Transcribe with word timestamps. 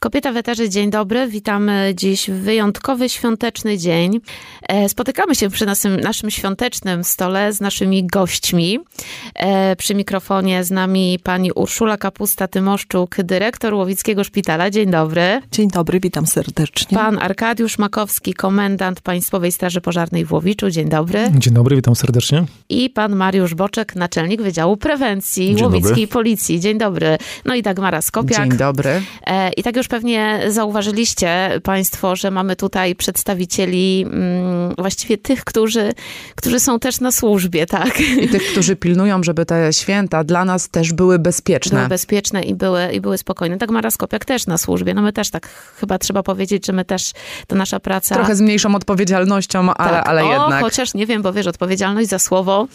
Kobieta 0.00 0.32
w 0.32 0.36
eterze, 0.36 0.68
dzień 0.68 0.90
dobry. 0.90 1.26
Witamy 1.26 1.92
dziś 1.96 2.30
w 2.30 2.34
wyjątkowy 2.34 3.08
świąteczny 3.08 3.78
dzień. 3.78 4.20
E, 4.68 4.88
spotykamy 4.88 5.34
się 5.34 5.50
przy 5.50 5.66
naszym, 5.66 6.00
naszym 6.00 6.30
świątecznym 6.30 7.04
stole 7.04 7.52
z 7.52 7.60
naszymi 7.60 8.06
gośćmi. 8.06 8.78
E, 9.34 9.76
przy 9.76 9.94
mikrofonie 9.94 10.64
z 10.64 10.70
nami 10.70 11.18
pani 11.22 11.52
Urszula 11.52 11.96
Kapusta-Tymoszczuk, 11.96 13.22
dyrektor 13.22 13.74
Łowickiego 13.74 14.24
Szpitala. 14.24 14.70
Dzień 14.70 14.90
dobry. 14.90 15.40
Dzień 15.52 15.68
dobry, 15.68 16.00
witam 16.00 16.26
serdecznie. 16.26 16.98
Pan 16.98 17.18
Arkadiusz 17.18 17.78
Makowski, 17.78 18.34
komendant 18.34 19.00
Państwowej 19.00 19.52
Straży 19.52 19.80
Pożarnej 19.80 20.24
w 20.24 20.32
Łowiczu. 20.32 20.70
Dzień 20.70 20.88
dobry. 20.88 21.30
Dzień 21.34 21.54
dobry, 21.54 21.76
witam 21.76 21.96
serdecznie. 21.96 22.44
I 22.68 22.90
pan 22.90 23.16
Mariusz 23.16 23.54
Boczek, 23.54 23.96
naczelnik 23.96 24.42
Wydziału 24.42 24.76
Prewencji 24.76 25.46
Dzień 25.46 25.64
Łowickiej 25.64 25.90
dobry. 25.90 26.06
Policji. 26.06 26.60
Dzień 26.60 26.78
dobry. 26.78 27.18
No 27.44 27.54
i 27.54 27.62
Dagmara 27.62 28.02
Skopiak. 28.02 28.48
Dzień 28.48 28.58
dobry. 28.58 29.02
E, 29.26 29.52
I 29.52 29.62
tak 29.62 29.76
już 29.76 29.87
pewnie 29.88 30.40
zauważyliście 30.48 31.60
Państwo, 31.62 32.16
że 32.16 32.30
mamy 32.30 32.56
tutaj 32.56 32.94
przedstawicieli 32.94 34.06
mm, 34.06 34.74
właściwie 34.78 35.18
tych, 35.18 35.44
którzy, 35.44 35.92
którzy 36.34 36.60
są 36.60 36.78
też 36.78 37.00
na 37.00 37.12
służbie, 37.12 37.66
tak? 37.66 38.00
I 38.00 38.28
tych, 38.28 38.42
którzy 38.52 38.76
pilnują, 38.76 39.22
żeby 39.22 39.46
te 39.46 39.72
święta 39.72 40.24
dla 40.24 40.44
nas 40.44 40.68
też 40.68 40.92
były 40.92 41.18
bezpieczne. 41.18 41.76
Były 41.76 41.88
bezpieczne 41.88 42.42
i 42.42 42.54
były, 42.54 42.92
i 42.92 43.00
były 43.00 43.18
spokojne. 43.18 43.58
Tak 43.58 43.70
Mara 43.70 43.90
Skopiak 43.90 44.24
też 44.24 44.46
na 44.46 44.58
służbie. 44.58 44.94
No 44.94 45.02
my 45.02 45.12
też 45.12 45.30
tak 45.30 45.48
chyba 45.80 45.98
trzeba 45.98 46.22
powiedzieć, 46.22 46.66
że 46.66 46.72
my 46.72 46.84
też, 46.84 47.12
to 47.46 47.56
nasza 47.56 47.80
praca... 47.80 48.14
Trochę 48.14 48.36
z 48.36 48.40
mniejszą 48.40 48.74
odpowiedzialnością, 48.74 49.74
ale, 49.74 49.90
Tak. 49.90 50.08
ale 50.08 50.24
o, 50.24 50.32
jednak. 50.32 50.62
Chociaż 50.62 50.94
nie 50.94 51.06
wiem, 51.06 51.22
bo 51.22 51.32
wiesz, 51.32 51.46
odpowiedzialność 51.46 52.08
za 52.08 52.18
słowo 52.18 52.68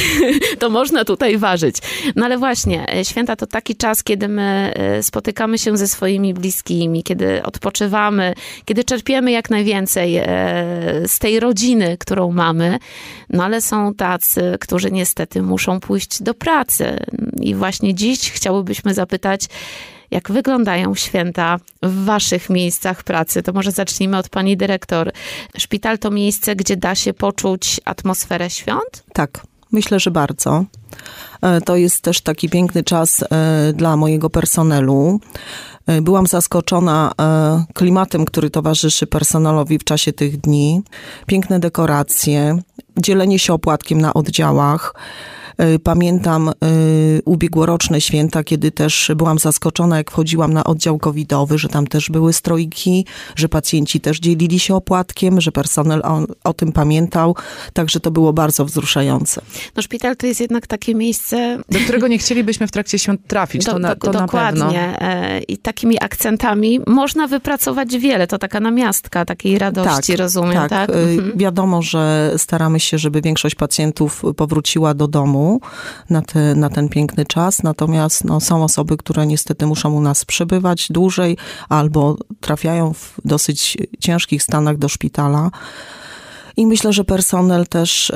to 0.60 0.70
można 0.70 1.04
tutaj 1.04 1.38
ważyć. 1.38 1.76
No 2.16 2.24
ale 2.26 2.38
właśnie, 2.38 2.94
e, 2.94 3.04
święta 3.04 3.36
to 3.36 3.46
taki 3.46 3.76
czas, 3.76 4.02
kiedy 4.02 4.28
my 4.28 4.72
e, 4.76 5.02
spotykamy 5.02 5.58
się 5.58 5.76
ze 5.76 5.88
swoimi 5.88 6.34
bliskimi, 6.34 6.59
kiedy 7.02 7.42
odpoczywamy, 7.42 8.34
kiedy 8.64 8.84
czerpiemy 8.84 9.30
jak 9.30 9.50
najwięcej 9.50 10.16
e, 10.16 10.24
z 11.06 11.18
tej 11.18 11.40
rodziny, 11.40 11.96
którą 11.98 12.32
mamy. 12.32 12.78
No 13.30 13.44
ale 13.44 13.62
są 13.62 13.94
tacy, 13.94 14.56
którzy 14.60 14.90
niestety 14.90 15.42
muszą 15.42 15.80
pójść 15.80 16.22
do 16.22 16.34
pracy. 16.34 16.96
I 17.40 17.54
właśnie 17.54 17.94
dziś 17.94 18.30
chciałybyśmy 18.30 18.94
zapytać, 18.94 19.46
jak 20.10 20.30
wyglądają 20.30 20.94
święta 20.94 21.58
w 21.82 22.04
waszych 22.04 22.50
miejscach 22.50 23.02
pracy? 23.02 23.42
To 23.42 23.52
może 23.52 23.70
zacznijmy 23.72 24.16
od 24.16 24.28
pani 24.28 24.56
dyrektor. 24.56 25.12
Szpital 25.58 25.98
to 25.98 26.10
miejsce, 26.10 26.56
gdzie 26.56 26.76
da 26.76 26.94
się 26.94 27.12
poczuć 27.12 27.80
atmosferę 27.84 28.50
świąt? 28.50 29.04
Tak, 29.12 29.46
myślę, 29.72 30.00
że 30.00 30.10
bardzo. 30.10 30.64
E, 31.42 31.60
To 31.60 31.76
jest 31.76 32.02
też 32.02 32.20
taki 32.20 32.48
piękny 32.48 32.84
czas 32.84 33.22
e, 33.22 33.72
dla 33.72 33.96
mojego 33.96 34.30
personelu. 34.30 35.20
E, 35.86 36.00
Byłam 36.00 36.26
zaskoczona 36.26 37.12
e, 37.20 37.64
klimatem, 37.74 38.24
który 38.24 38.50
towarzyszy 38.50 39.06
personelowi 39.06 39.78
w 39.78 39.84
czasie 39.84 40.12
tych 40.12 40.36
dni. 40.36 40.82
Piękne 41.26 41.60
dekoracje, 41.60 42.58
dzielenie 42.98 43.38
się 43.38 43.52
opłatkiem 43.52 44.00
na 44.00 44.14
oddziałach. 44.14 44.94
E, 45.60 45.78
Pamiętam 45.78 46.48
e, 46.48 46.52
ubiegłoroczne 47.24 48.00
święta, 48.00 48.44
kiedy 48.44 48.70
też 48.70 49.12
byłam 49.16 49.38
zaskoczona, 49.38 49.96
jak 49.96 50.10
wchodziłam 50.10 50.52
na 50.52 50.64
oddział 50.64 50.98
covidowy, 50.98 51.58
że 51.58 51.68
tam 51.68 51.86
też 51.86 52.10
były 52.10 52.32
strojki, 52.32 53.06
że 53.36 53.48
pacjenci 53.48 54.00
też 54.00 54.20
dzielili 54.20 54.58
się 54.58 54.74
opłatkiem, 54.74 55.40
że 55.40 55.52
personel 55.52 56.02
o, 56.04 56.20
o 56.44 56.52
tym 56.54 56.72
pamiętał. 56.72 57.36
Także 57.72 58.00
to 58.00 58.10
było 58.10 58.32
bardzo 58.32 58.64
wzruszające. 58.64 59.42
No 59.76 59.82
szpital 59.82 60.16
to 60.16 60.26
jest 60.26 60.40
jednak 60.40 60.66
takie 60.66 60.94
miejsce... 60.94 61.58
Do 61.68 61.78
którego 61.78 62.08
nie 62.08 62.18
chcielibyśmy 62.18 62.66
w 62.66 62.70
trakcie 62.70 62.98
świąt 62.98 63.20
trafić, 63.26 63.64
to, 63.64 63.78
na, 63.78 63.96
to 63.96 64.12
na 64.12 64.20
dokładnie. 64.20 64.60
pewno. 64.62 64.80
E, 65.00 65.40
I 65.40 65.58
takimi 65.58 65.98
akcentami 66.00 66.80
można 66.86 67.26
wypracować 67.26 67.98
wiele. 67.98 68.26
To 68.26 68.38
taka 68.38 68.60
namiastka 68.60 69.24
takiej 69.24 69.58
radości, 69.58 70.16
rozumiem, 70.16 70.52
tak? 70.52 70.68
tak. 70.68 70.90
Mhm. 70.90 71.32
Wiadomo, 71.38 71.82
że 71.82 72.32
staramy 72.36 72.80
się, 72.80 72.98
żeby 72.98 73.20
większość 73.20 73.54
pacjentów 73.54 74.22
powróciła 74.36 74.94
do 74.94 75.08
domu 75.08 75.49
na, 76.10 76.22
te, 76.22 76.54
na 76.54 76.70
ten 76.70 76.88
piękny 76.88 77.26
czas, 77.26 77.62
natomiast 77.62 78.24
no, 78.24 78.40
są 78.40 78.64
osoby, 78.64 78.96
które 78.96 79.26
niestety 79.26 79.66
muszą 79.66 79.92
u 79.92 80.00
nas 80.00 80.24
przebywać 80.24 80.88
dłużej 80.90 81.36
albo 81.68 82.16
trafiają 82.40 82.94
w 82.94 83.14
dosyć 83.24 83.78
ciężkich 84.00 84.42
stanach 84.42 84.76
do 84.76 84.88
szpitala. 84.88 85.50
I 86.56 86.66
myślę, 86.66 86.92
że 86.92 87.04
personel 87.04 87.66
też 87.66 88.10
y, 88.10 88.14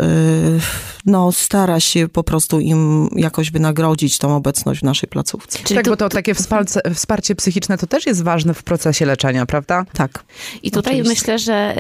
no, 1.07 1.33
stara 1.33 1.81
się 1.81 2.09
po 2.09 2.25
prostu 2.25 2.61
im 2.61 3.09
jakoś 3.17 3.51
wynagrodzić 3.51 4.19
tą 4.19 4.37
obecność 4.37 4.81
w 4.81 4.83
naszej 4.83 5.09
placówce. 5.09 5.59
Czyli 5.59 5.75
tak, 5.75 5.85
tu- 5.85 5.91
bo 5.91 5.97
to 5.97 6.09
takie 6.09 6.35
wsparcie, 6.35 6.81
wsparcie 6.95 7.35
psychiczne 7.35 7.79
to 7.79 7.87
też 7.87 8.07
jest 8.07 8.23
ważne 8.23 8.55
w 8.55 8.63
procesie 8.63 9.07
leczenia, 9.07 9.47
prawda? 9.47 9.85
Tak. 9.93 10.25
I 10.63 10.71
tutaj 10.71 11.01
Oczywiście. 11.01 11.11
myślę, 11.11 11.39
że 11.39 11.75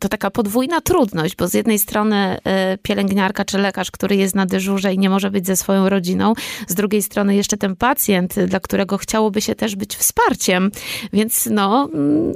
to 0.00 0.08
taka 0.08 0.30
podwójna 0.30 0.80
trudność, 0.80 1.36
bo 1.36 1.48
z 1.48 1.54
jednej 1.54 1.78
strony 1.78 2.36
y, 2.74 2.78
pielęgniarka 2.78 3.44
czy 3.44 3.58
lekarz, 3.58 3.90
który 3.90 4.16
jest 4.16 4.34
na 4.34 4.46
dyżurze 4.46 4.94
i 4.94 4.98
nie 4.98 5.10
może 5.10 5.30
być 5.30 5.46
ze 5.46 5.56
swoją 5.56 5.88
rodziną, 5.88 6.32
z 6.68 6.74
drugiej 6.74 7.02
strony 7.02 7.34
jeszcze 7.34 7.56
ten 7.56 7.76
pacjent, 7.76 8.34
dla 8.40 8.60
którego 8.60 8.98
chciałoby 8.98 9.40
się 9.40 9.54
też 9.54 9.76
być 9.76 9.96
wsparciem. 9.96 10.70
Więc 11.12 11.48
no, 11.50 11.88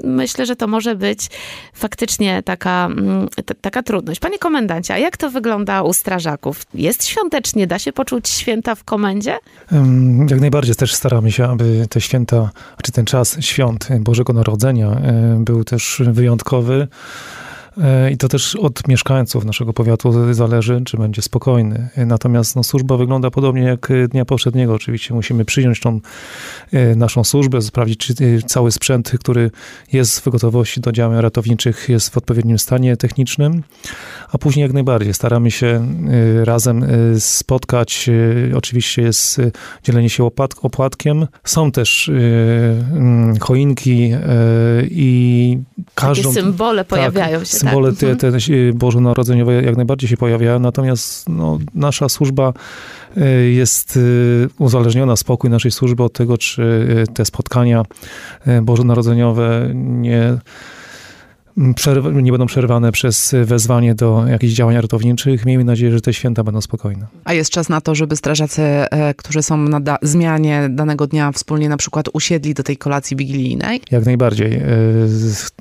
myślę, 0.05 0.47
że 0.47 0.57
to 0.57 0.67
może 0.67 0.95
być 0.95 1.27
faktycznie 1.75 2.43
taka, 2.43 2.89
taka 3.61 3.83
trudność. 3.83 4.21
Panie 4.21 4.39
komendancie, 4.39 4.95
a 4.95 4.99
jak 4.99 5.17
to 5.17 5.31
wygląda 5.31 5.83
u 5.83 5.93
strażaków? 5.93 6.63
Jest 6.75 7.07
świątecznie? 7.07 7.67
Da 7.67 7.79
się 7.79 7.93
poczuć 7.93 8.29
święta 8.29 8.75
w 8.75 8.85
komendzie? 8.85 9.39
Jak 10.31 10.41
najbardziej 10.41 10.75
też 10.75 10.95
staramy 10.95 11.33
się, 11.33 11.45
aby 11.45 11.87
te 11.91 12.01
święta, 12.01 12.51
czy 12.83 12.93
ten 12.93 13.05
czas 13.05 13.37
świąt 13.41 13.89
Bożego 14.01 14.33
Narodzenia 14.33 14.89
e, 14.91 15.37
był 15.41 15.65
też 15.65 16.03
wyjątkowy. 16.07 16.89
E, 17.83 18.11
I 18.11 18.17
to 18.17 18.29
też 18.29 18.57
od 18.57 18.89
mieszkańców 18.89 19.45
naszego 19.45 19.73
powiatu 19.73 20.35
zależy, 20.35 20.83
czy 20.85 20.97
będzie 20.97 21.23
spokojny. 21.23 21.89
E, 21.97 22.07
Natomiast 22.07 22.57
no, 22.57 22.63
służba 22.65 22.97
wygląda 22.97 23.31
podobnie 23.31 23.63
jak 23.63 23.89
dnia 24.09 24.25
poprzedniego. 24.25 24.75
Oczywiście 24.75 25.15
musimy 25.15 25.45
przyjąć 25.45 25.81
tą 25.81 26.01
e, 26.73 26.97
naszą 26.97 27.25
służbę, 27.25 27.63
sprawdzić, 27.63 27.99
czy 27.99 28.43
cały 28.47 28.73
sprzęt, 28.73 29.13
który 29.21 29.51
jest 29.93 30.21
w 30.21 30.29
gotowości 30.29 30.81
do 30.81 30.93
działań 30.93 31.21
ratowniczych, 31.21 31.89
jest 31.89 32.11
w 32.11 32.17
odpowiednim 32.17 32.59
stanie 32.59 32.97
technicznym. 32.97 33.63
A 34.33 34.39
później 34.39 34.63
jak 34.63 34.73
najbardziej 34.73 35.15
staramy 35.15 35.51
się 35.51 35.87
razem 36.45 36.87
spotkać. 37.19 38.11
Oczywiście 38.55 39.03
jest 39.03 39.41
dzielenie 39.83 40.11
się 40.11 40.25
opłat, 40.25 40.55
opłatkiem. 40.63 41.27
Są 41.45 41.73
też 41.73 42.11
choinki 43.41 44.11
i 44.91 45.59
każdą... 45.95 46.29
Takie 46.31 46.43
symbole 46.43 46.85
pojawiają 46.85 47.45
się. 47.45 47.64
Symbole 47.65 47.91
tak? 47.91 47.99
te, 48.01 48.07
Mhm. 48.07 48.41
te 48.43 48.55
e, 48.55 48.73
bożonarodzeniowe 48.73 49.63
jak 49.63 49.77
najbardziej 49.77 50.09
się 50.11 50.17
pojawiają, 50.17 50.59
natomiast 50.59 51.29
no, 51.29 51.59
nasza 51.75 52.09
służba 52.09 52.53
e, 53.17 53.31
jest 53.31 53.97
e, 53.97 54.01
uzależniona, 54.59 55.17
spokój 55.17 55.51
naszej 55.51 55.71
służby 55.71 56.03
od 56.03 56.13
tego, 56.13 56.39
czy 56.39 56.87
te 57.15 57.25
spotkania 57.25 57.83
bożonarodzeniowe 58.63 59.71
nie, 59.75 60.39
nie 62.23 62.33
będą 62.33 62.47
przerwane 62.47 62.93
przez 62.93 63.35
wezwanie 63.45 63.95
do 63.95 64.25
jakichś 64.29 64.53
działań 64.53 64.77
ratowniczych. 64.77 65.47
Miejmy 65.47 65.65
nadzieję, 65.65 65.93
że 65.93 66.01
te 66.01 66.15
święta 66.15 66.45
będą 66.45 66.61
spokojne. 66.61 67.07
A 67.25 67.33
jest 67.33 67.51
czas 67.51 67.69
na 67.69 67.81
to, 67.81 67.95
żeby 67.95 68.17
strażacy, 68.17 68.63
e, 68.63 69.15
którzy 69.15 69.43
są 69.43 69.57
na 69.57 69.81
da- 69.81 69.99
zmianie 70.03 70.67
danego 70.71 71.07
dnia 71.07 71.33
wspólnie 71.33 71.69
na 71.69 71.77
przykład 71.77 72.07
usiedli 72.13 72.55
do 72.55 72.63
tej 72.63 72.77
kolacji 72.77 73.17
wigilijnej? 73.17 73.81
Jak 73.91 74.05
najbardziej. 74.07 74.53
e, 74.55 74.63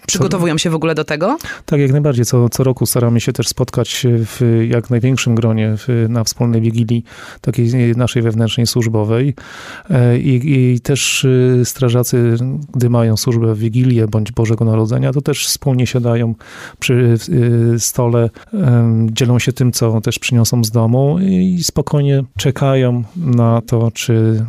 Przygotowują 0.07 0.57
się 0.57 0.69
w 0.69 0.75
ogóle 0.75 0.95
do 0.95 1.03
tego? 1.03 1.37
Tak, 1.65 1.79
jak 1.79 1.91
najbardziej. 1.91 2.25
Co, 2.25 2.49
co 2.49 2.63
roku 2.63 2.85
staramy 2.85 3.19
się 3.21 3.33
też 3.33 3.47
spotkać 3.47 4.05
w 4.09 4.65
jak 4.69 4.89
największym 4.89 5.35
gronie 5.35 5.75
na 6.09 6.23
wspólnej 6.23 6.61
wigilii 6.61 7.03
takiej 7.41 7.95
naszej 7.95 8.21
wewnętrznej 8.21 8.67
służbowej. 8.67 9.33
E, 9.89 10.19
I, 10.19 10.73
I 10.73 10.79
też 10.79 11.27
strażacy, 11.63 12.35
gdy 12.75 12.89
mają 12.89 13.17
służbę 13.17 13.55
w 13.55 13.59
Wigilię 13.59 14.07
bądź 14.07 14.31
Bożego 14.31 14.65
Narodzenia, 14.65 15.13
to 15.13 15.21
też 15.21 15.47
wspólnie 15.47 15.82
siadają 15.87 16.35
przy 16.79 17.17
y, 17.73 17.79
stole, 17.79 18.29
dzielą 19.05 19.39
się 19.39 19.53
tym, 19.53 19.71
co 19.71 20.01
też 20.01 20.19
przyniosą 20.19 20.63
z 20.63 20.71
domu 20.71 21.19
i 21.19 21.63
spokojnie 21.63 22.23
czekają 22.37 23.03
na 23.15 23.61
to, 23.61 23.91
czy 23.91 24.45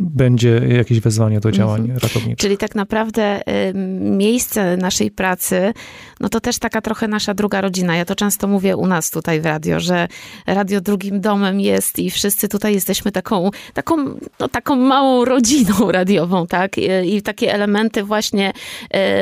będzie 0.00 0.60
jakieś 0.68 1.00
wezwanie 1.00 1.40
do 1.40 1.52
działań 1.52 1.80
Mhm. 1.80 1.98
ratowniczych. 1.98 2.38
Czyli 2.38 2.58
tak 2.58 2.74
naprawdę 2.74 3.40
y, 3.40 3.72
miejsce 4.00 4.76
naszej 4.76 5.10
pracy, 5.10 5.72
no 6.20 6.28
to 6.28 6.40
też 6.40 6.58
taka 6.58 6.80
trochę 6.80 7.08
nasza 7.08 7.34
druga 7.34 7.60
rodzina. 7.60 7.96
Ja 7.96 8.04
to 8.04 8.14
często 8.14 8.46
mówię 8.48 8.76
u 8.76 8.86
nas 8.86 9.10
tutaj 9.10 9.40
w 9.40 9.46
radio, 9.46 9.80
że 9.80 10.08
radio 10.46 10.80
drugim 10.80 11.20
domem 11.20 11.60
jest 11.60 11.98
i 11.98 12.10
wszyscy 12.10 12.48
tutaj 12.48 12.74
jesteśmy 12.74 13.12
taką, 13.12 13.50
taką, 13.74 13.96
no, 14.40 14.48
taką 14.48 14.76
małą 14.76 15.24
rodziną 15.24 15.92
radiową, 15.92 16.46
tak? 16.46 16.78
I, 16.78 17.16
i 17.16 17.22
takie 17.22 17.54
elementy 17.54 18.02
właśnie, 18.04 18.52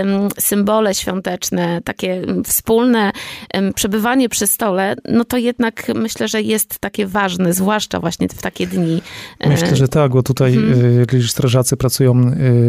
ym, 0.00 0.28
symbole 0.38 0.94
świąteczne, 0.94 1.80
takie 1.84 2.22
wspólne 2.44 3.12
ym, 3.56 3.72
przebywanie 3.72 4.28
przy 4.28 4.46
stole, 4.46 4.96
no 5.08 5.24
to 5.24 5.36
jednak 5.36 5.92
myślę, 5.94 6.28
że 6.28 6.42
jest 6.42 6.78
takie 6.78 7.06
ważne, 7.06 7.52
zwłaszcza 7.52 8.00
właśnie 8.00 8.28
w 8.28 8.42
takie 8.42 8.66
dni. 8.66 9.02
Myślę, 9.46 9.72
y, 9.72 9.76
że 9.76 9.88
tak, 9.88 10.12
bo 10.12 10.22
tutaj 10.22 10.61
Jeżeli 10.98 11.28
strażacy 11.28 11.76
pracują 11.76 12.14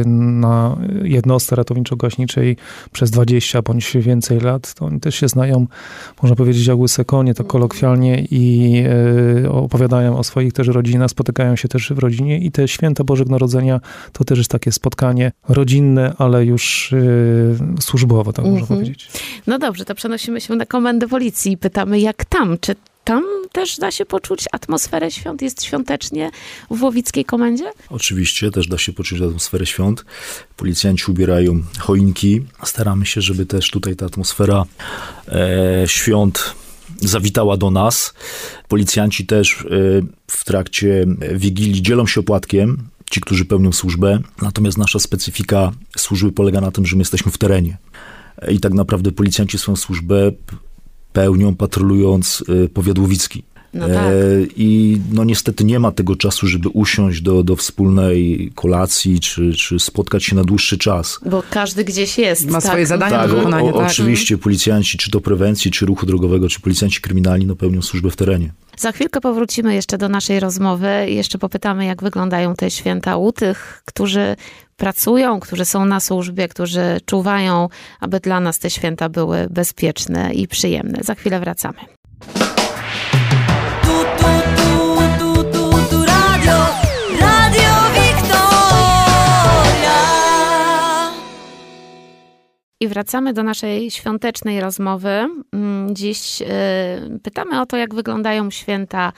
na 0.06 0.78
jednostce 1.04 1.56
ratowniczo-gaśniczej 1.56 2.56
przez 2.92 3.12
20 3.12 3.62
bądź 3.62 3.98
więcej 3.98 4.40
lat, 4.40 4.74
to 4.74 4.86
oni 4.86 5.00
też 5.00 5.16
się 5.16 5.28
znają, 5.28 5.68
można 6.22 6.36
powiedzieć, 6.36 6.68
jak 6.68 6.78
łyse 6.78 7.06
konie, 7.06 7.34
tak 7.34 7.48
kolokwialnie 7.48 8.28
i 8.32 8.84
opowiadają 9.50 10.18
o 10.18 10.24
swoich 10.24 10.54
też 10.54 10.68
rodzinach, 10.68 11.10
spotykają 11.10 11.56
się 11.56 11.68
też 11.68 11.94
w 11.94 12.00
rodzinie 12.00 12.40
i 12.40 12.52
te 12.52 12.68
święta 12.68 13.04
Bożego 13.04 13.32
Narodzenia 13.32 13.80
to 14.12 14.24
też 14.24 14.38
jest 14.38 14.52
takie 14.52 14.72
spotkanie 14.72 15.32
rodzinne, 15.50 16.14
ale 16.18 16.46
już 16.46 16.94
służbowe, 17.80 18.34
tak 18.34 18.46
można 18.46 18.60
mhm. 18.60 18.80
powiedzieć. 18.80 19.12
No 19.48 19.60
dobrze, 19.60 19.86
to 19.86 19.96
przenosimy 19.96 20.42
się 20.42 20.56
na 20.56 20.66
komendę 20.66 21.08
policji 21.08 21.52
i 21.52 21.58
pytamy, 21.58 22.00
jak 22.00 22.26
tam? 22.26 22.58
Czy 22.62 22.76
tam 23.04 23.24
też 23.52 23.78
da 23.78 23.92
się 23.92 24.06
poczuć 24.06 24.46
atmosferę 24.52 25.12
świąt? 25.12 25.42
Jest 25.42 25.64
świątecznie 25.64 26.32
w 26.70 26.84
Łowickiej 26.84 27.26
Komendzie? 27.26 27.72
Oczywiście, 27.90 28.52
też 28.52 28.68
da 28.68 28.78
się 28.78 28.94
poczuć 28.94 29.22
atmosferę 29.22 29.66
świąt. 29.66 30.06
Policjanci 30.58 31.12
ubierają 31.12 31.64
choinki. 31.80 32.42
Staramy 32.64 33.06
się, 33.06 33.22
żeby 33.22 33.46
też 33.46 33.72
tutaj 33.72 33.96
ta 33.96 34.06
atmosfera 34.06 34.64
e, 35.28 35.84
świąt 35.88 36.56
zawitała 37.02 37.58
do 37.58 37.72
nas. 37.72 38.14
Policjanci 38.68 39.26
też 39.26 39.62
e, 39.62 39.66
w 40.28 40.46
trakcie 40.46 41.06
Wigilii 41.36 41.82
dzielą 41.82 42.08
się 42.08 42.20
opłatkiem, 42.20 42.78
ci, 43.10 43.22
którzy 43.22 43.46
pełnią 43.46 43.72
służbę. 43.72 44.20
Natomiast 44.42 44.78
nasza 44.78 45.00
specyfika 45.00 45.72
służby 45.98 46.32
polega 46.32 46.62
na 46.62 46.72
tym, 46.72 46.86
że 46.86 46.96
my 46.96 47.02
jesteśmy 47.02 47.32
w 47.32 47.38
terenie. 47.38 47.78
I 48.52 48.60
tak 48.60 48.74
naprawdę 48.74 49.12
policjanci 49.12 49.58
swoją 49.58 49.76
służbę 49.76 50.32
pełnią 51.14 51.56
patrolując 51.56 52.44
y, 52.66 52.70
powiat 52.70 53.00
łowicki. 53.00 53.44
No 53.74 53.88
tak. 53.88 53.98
E, 53.98 54.12
I 54.56 55.02
no 55.12 55.24
niestety 55.24 55.64
nie 55.64 55.80
ma 55.80 55.92
tego 55.92 56.16
czasu, 56.16 56.48
żeby 56.48 56.70
usiąść 56.70 57.22
do, 57.22 57.44
do 57.44 57.56
wspólnej 57.56 58.52
kolacji, 58.56 59.20
czy, 59.20 59.54
czy 59.54 59.80
spotkać 59.80 60.24
się 60.24 60.36
na 60.36 60.44
dłuższy 60.44 60.78
czas. 60.78 61.20
Bo 61.26 61.44
każdy 61.50 61.84
gdzieś 61.84 62.18
jest. 62.18 62.46
Ma 62.46 62.62
tak? 62.62 62.72
swoje 62.72 62.86
zadania 62.86 63.18
tak, 63.18 63.30
do 63.30 63.36
wykonania. 63.36 63.72
O, 63.72 63.76
o, 63.76 63.80
tak. 63.80 63.92
Oczywiście 63.92 64.38
policjanci, 64.38 64.98
czy 64.98 65.12
do 65.12 65.22
prewencji, 65.22 65.72
czy 65.72 65.86
ruchu 65.86 66.06
drogowego, 66.06 66.50
czy 66.50 66.60
policjanci 66.60 67.02
kryminalni, 67.02 67.46
no 67.46 67.56
pełnią 67.56 67.82
służbę 67.82 68.10
w 68.10 68.16
terenie. 68.16 68.54
Za 68.78 68.92
chwilkę 68.92 69.22
powrócimy 69.22 69.76
jeszcze 69.76 69.98
do 69.98 70.10
naszej 70.10 70.40
rozmowy. 70.40 70.88
Jeszcze 71.08 71.38
popytamy, 71.38 71.86
jak 71.86 72.04
wyglądają 72.04 72.56
te 72.56 72.72
święta 72.72 73.18
u 73.18 73.32
tych, 73.32 73.82
którzy 73.86 74.36
pracują, 74.78 75.40
którzy 75.40 75.66
są 75.66 75.86
na 75.86 76.00
służbie, 76.00 76.48
którzy 76.48 77.02
czuwają, 77.06 77.70
aby 78.00 78.20
dla 78.20 78.40
nas 78.40 78.60
te 78.60 78.70
święta 78.70 79.10
były 79.10 79.48
bezpieczne 79.50 80.34
i 80.34 80.48
przyjemne. 80.48 81.00
Za 81.02 81.16
chwilę 81.16 81.40
wracamy. 81.40 81.80
I 92.84 92.88
wracamy 92.88 93.34
do 93.34 93.44
naszej 93.44 93.92
świątecznej 93.92 94.62
rozmowy. 94.62 95.28
Mm, 95.54 95.96
dziś 95.96 96.42
y, 96.42 96.46
pytamy 97.24 97.62
o 97.62 97.66
to, 97.66 97.78
jak 97.78 97.96
wyglądają 97.96 98.52
święta 98.52 99.14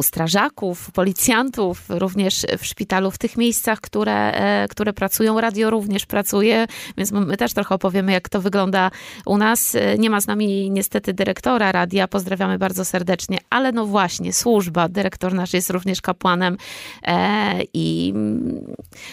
u 0.00 0.02
strażaków, 0.02 0.90
policjantów, 0.90 1.84
również 1.88 2.46
w 2.58 2.66
szpitalu, 2.66 3.10
w 3.10 3.18
tych 3.18 3.36
miejscach, 3.36 3.80
które, 3.80 4.32
e, 4.32 4.68
które 4.68 4.92
pracują. 4.92 5.40
Radio 5.40 5.70
również 5.70 6.06
pracuje, 6.06 6.66
więc 6.96 7.12
my 7.12 7.36
też 7.36 7.54
trochę 7.54 7.74
opowiemy, 7.74 8.12
jak 8.12 8.28
to 8.28 8.40
wygląda 8.40 8.90
u 9.26 9.38
nas. 9.38 9.74
E, 9.74 9.98
nie 9.98 10.10
ma 10.10 10.20
z 10.20 10.26
nami 10.26 10.70
niestety 10.70 11.12
dyrektora 11.12 11.72
radia, 11.72 12.08
pozdrawiamy 12.08 12.58
bardzo 12.58 12.84
serdecznie, 12.84 13.38
ale 13.50 13.72
no 13.72 13.86
właśnie, 13.86 14.32
służba, 14.32 14.88
dyrektor 14.88 15.34
nasz 15.34 15.52
jest 15.52 15.70
również 15.70 16.00
kapłanem 16.00 16.56
e, 17.02 17.60
i 17.74 18.14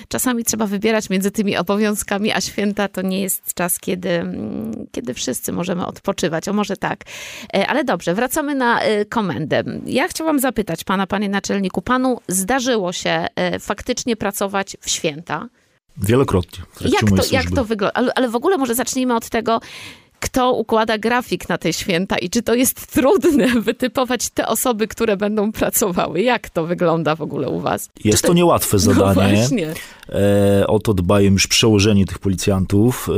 czasami 0.08 0.44
trzeba 0.44 0.68
wybierać 0.68 1.10
między 1.10 1.32
tymi 1.32 1.58
obowiązkami, 1.58 2.32
a 2.32 2.42
święta 2.42 2.88
to 2.88 3.02
nie 3.02 3.22
jest 3.22 3.54
czas, 3.54 3.80
kiedy, 3.80 4.10
mm, 4.10 4.88
kiedy 4.92 5.14
wszyscy 5.14 5.52
możemy 5.52 5.86
odpoczywać, 5.86 6.48
o 6.48 6.54
może 6.54 6.78
tak. 6.78 7.00
Ale 7.68 7.84
dobrze, 7.84 8.14
wracamy 8.14 8.56
na 8.56 8.80
komendę. 9.10 9.64
Ja 9.86 10.08
chciałam 10.08 10.40
zapytać, 10.40 10.77
zapytać 10.78 10.84
pana, 10.84 11.08
panie 11.08 11.30
naczelniku, 11.30 11.82
panu 11.82 12.20
zdarzyło 12.28 12.94
się 12.94 13.28
e, 13.36 13.60
faktycznie 13.60 14.16
pracować 14.16 14.78
w 14.82 14.90
święta? 14.90 15.50
Wielokrotnie. 15.98 16.64
Jak 16.82 17.10
to, 17.10 17.24
jak 17.32 17.52
to 17.52 17.66
wygląda? 17.66 17.94
Ale, 17.94 18.12
ale 18.16 18.30
w 18.30 18.36
ogóle 18.36 18.58
może 18.58 18.76
zacznijmy 18.76 19.16
od 19.16 19.30
tego, 19.30 19.60
kto 20.20 20.54
układa 20.54 20.98
grafik 20.98 21.50
na 21.50 21.58
te 21.58 21.74
święta 21.74 22.18
i 22.18 22.30
czy 22.30 22.42
to 22.42 22.54
jest 22.54 22.94
trudne 22.94 23.48
wytypować 23.70 24.30
te 24.30 24.48
osoby, 24.48 24.88
które 24.88 25.18
będą 25.18 25.52
pracowały? 25.52 26.22
Jak 26.22 26.50
to 26.50 26.66
wygląda 26.66 27.16
w 27.16 27.22
ogóle 27.22 27.50
u 27.50 27.60
was? 27.60 27.90
Jest 28.04 28.22
to, 28.22 28.28
to 28.28 28.34
niełatwe 28.34 28.78
no 28.78 28.94
zadanie. 28.94 29.48
No. 29.52 30.20
E, 30.20 30.68
o 30.68 30.80
to 30.80 30.94
dbają 30.94 31.32
już 31.32 31.48
przełożeni 31.48 32.06
tych 32.06 32.20
policjantów. 32.20 33.10
E, 33.10 33.14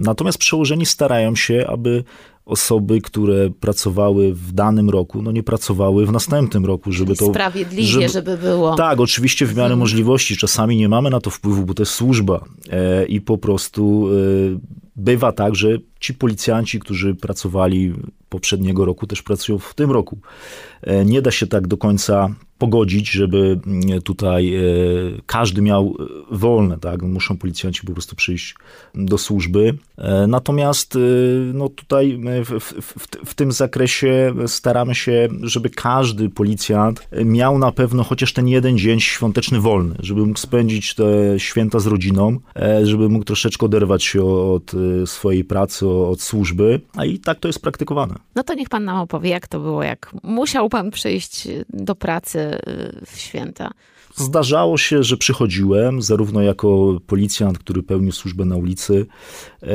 natomiast 0.00 0.38
przełożeni 0.38 0.86
starają 0.86 1.36
się, 1.36 1.66
aby 1.68 2.04
osoby, 2.46 3.00
które 3.00 3.50
pracowały 3.50 4.34
w 4.34 4.52
danym 4.52 4.90
roku, 4.90 5.22
no 5.22 5.32
nie 5.32 5.42
pracowały 5.42 6.06
w 6.06 6.12
następnym 6.12 6.66
roku, 6.66 6.92
żeby 6.92 7.16
to... 7.16 7.30
Sprawiedliwie, 7.30 7.88
żeby, 7.88 8.08
żeby 8.08 8.36
było. 8.36 8.74
Tak, 8.74 9.00
oczywiście 9.00 9.46
w 9.46 9.50
miarę 9.50 9.62
hmm. 9.62 9.78
możliwości. 9.78 10.36
Czasami 10.36 10.76
nie 10.76 10.88
mamy 10.88 11.10
na 11.10 11.20
to 11.20 11.30
wpływu, 11.30 11.64
bo 11.64 11.74
to 11.74 11.82
jest 11.82 11.92
służba 11.92 12.44
e, 12.70 13.06
i 13.06 13.20
po 13.20 13.38
prostu 13.38 14.08
e, 14.54 14.58
bywa 14.96 15.32
tak, 15.32 15.54
że 15.54 15.78
ci 16.00 16.14
policjanci, 16.14 16.80
którzy 16.80 17.14
pracowali 17.14 17.94
poprzedniego 18.28 18.84
roku, 18.84 19.06
też 19.06 19.22
pracują 19.22 19.58
w 19.58 19.74
tym 19.74 19.90
roku. 19.90 20.18
E, 20.82 21.04
nie 21.04 21.22
da 21.22 21.30
się 21.30 21.46
tak 21.46 21.66
do 21.66 21.76
końca 21.76 22.34
pogodzić, 22.58 23.10
żeby 23.10 23.60
mm, 23.66 24.02
tutaj 24.02 24.54
e, 24.54 24.60
każdy 25.26 25.62
miał 25.62 25.96
e, 26.00 26.36
wolne, 26.36 26.78
tak? 26.78 27.02
Muszą 27.02 27.36
policjanci 27.36 27.86
po 27.86 27.92
prostu 27.92 28.16
przyjść 28.16 28.54
do 28.94 29.18
służby. 29.18 29.78
Natomiast 30.28 30.98
no 31.54 31.68
tutaj 31.68 32.20
w, 32.44 32.60
w, 32.60 33.06
w, 33.26 33.34
tym 33.34 33.52
zakresie 33.52 34.34
staramy 34.46 34.94
się, 34.94 35.28
żeby 35.42 35.70
każdy 35.70 36.28
policjant 36.28 37.08
miał 37.24 37.58
na 37.58 37.72
pewno 37.72 38.04
chociaż 38.04 38.32
ten 38.32 38.48
jeden 38.48 38.78
dzień 38.78 39.00
świąteczny 39.00 39.60
wolny, 39.60 39.94
żeby 39.98 40.26
mógł 40.26 40.38
spędzić 40.38 40.94
te 40.94 41.04
święta 41.40 41.78
z 41.78 41.86
rodziną, 41.86 42.38
żeby 42.82 43.08
mógł 43.08 43.24
troszeczkę 43.24 43.66
oderwać 43.66 44.04
się 44.04 44.24
od 44.24 44.72
swojej 45.06 45.44
pracy, 45.44 45.88
od 45.88 46.22
służby, 46.22 46.80
a 46.96 47.04
i 47.04 47.18
tak 47.18 47.38
to 47.38 47.48
jest 47.48 47.62
praktykowane. 47.62 48.14
No 48.34 48.42
to 48.42 48.54
niech 48.54 48.68
pan 48.68 48.84
nam 48.84 48.98
opowie, 48.98 49.30
jak 49.30 49.48
to 49.48 49.60
było, 49.60 49.82
jak 49.82 50.14
musiał 50.22 50.68
pan 50.68 50.90
przyjść 50.90 51.48
do 51.68 51.94
pracy 51.94 52.45
w 53.06 53.18
święta. 53.18 53.70
Zdarzało 54.16 54.78
się, 54.78 55.02
że 55.02 55.16
przychodziłem, 55.16 56.02
zarówno 56.02 56.42
jako 56.42 57.00
policjant, 57.06 57.58
który 57.58 57.82
pełnił 57.82 58.12
służbę 58.12 58.44
na 58.44 58.56
ulicy, 58.56 59.06
e, 59.62 59.68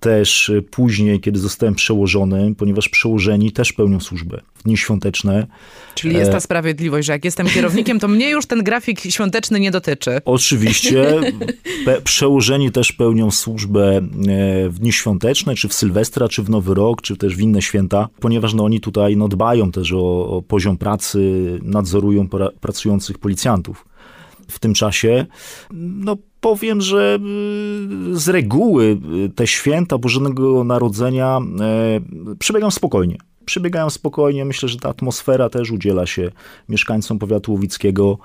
też 0.00 0.52
później, 0.70 1.20
kiedy 1.20 1.38
zostałem 1.38 1.74
przełożonym, 1.74 2.54
ponieważ 2.54 2.88
przełożeni 2.88 3.52
też 3.52 3.72
pełnią 3.72 4.00
służbę 4.00 4.40
dni 4.66 4.76
świąteczne. 4.76 5.46
Czyli 5.94 6.16
jest 6.16 6.30
ta 6.30 6.36
e, 6.36 6.40
sprawiedliwość, 6.40 7.06
że 7.06 7.12
jak 7.12 7.24
jestem 7.24 7.46
kierownikiem, 7.46 8.00
to 8.00 8.08
mnie 8.08 8.30
już 8.30 8.46
ten 8.46 8.64
grafik 8.64 9.00
świąteczny 9.00 9.60
nie 9.60 9.70
dotyczy. 9.70 10.20
Oczywiście. 10.24 11.20
przełożeni 12.04 12.70
też 12.70 12.92
pełnią 12.92 13.30
służbę 13.30 13.96
e, 13.96 14.02
w 14.68 14.78
dni 14.78 14.92
świąteczne, 14.92 15.54
czy 15.54 15.68
w 15.68 15.74
Sylwestra, 15.74 16.28
czy 16.28 16.42
w 16.42 16.50
Nowy 16.50 16.74
Rok, 16.74 17.02
czy 17.02 17.16
też 17.16 17.36
w 17.36 17.40
inne 17.40 17.62
święta, 17.62 18.08
ponieważ 18.20 18.54
no, 18.54 18.64
oni 18.64 18.80
tutaj 18.80 19.16
no, 19.16 19.28
dbają 19.28 19.72
też 19.72 19.92
o, 19.92 20.28
o 20.28 20.42
poziom 20.42 20.78
pracy, 20.78 21.20
nadzorują 21.62 22.28
pra, 22.28 22.48
pracujących 22.60 23.18
policjantów. 23.18 23.84
W 24.48 24.58
tym 24.58 24.74
czasie, 24.74 25.26
no 25.72 26.16
powiem, 26.40 26.80
że 26.80 27.18
y, 28.12 28.18
z 28.18 28.28
reguły 28.28 28.98
y, 29.24 29.28
te 29.28 29.46
święta 29.46 29.98
Bożego 29.98 30.64
Narodzenia 30.64 31.38
e, 31.60 32.36
przebiegają 32.38 32.70
spokojnie 32.70 33.18
przebiegają 33.46 33.90
spokojnie. 33.90 34.44
Myślę, 34.44 34.68
że 34.68 34.78
ta 34.78 34.88
atmosfera 34.88 35.48
też 35.48 35.70
udziela 35.70 36.06
się 36.06 36.30
mieszkańcom 36.68 37.18
powiatu 37.18 37.52
łowickiego. 37.52 38.18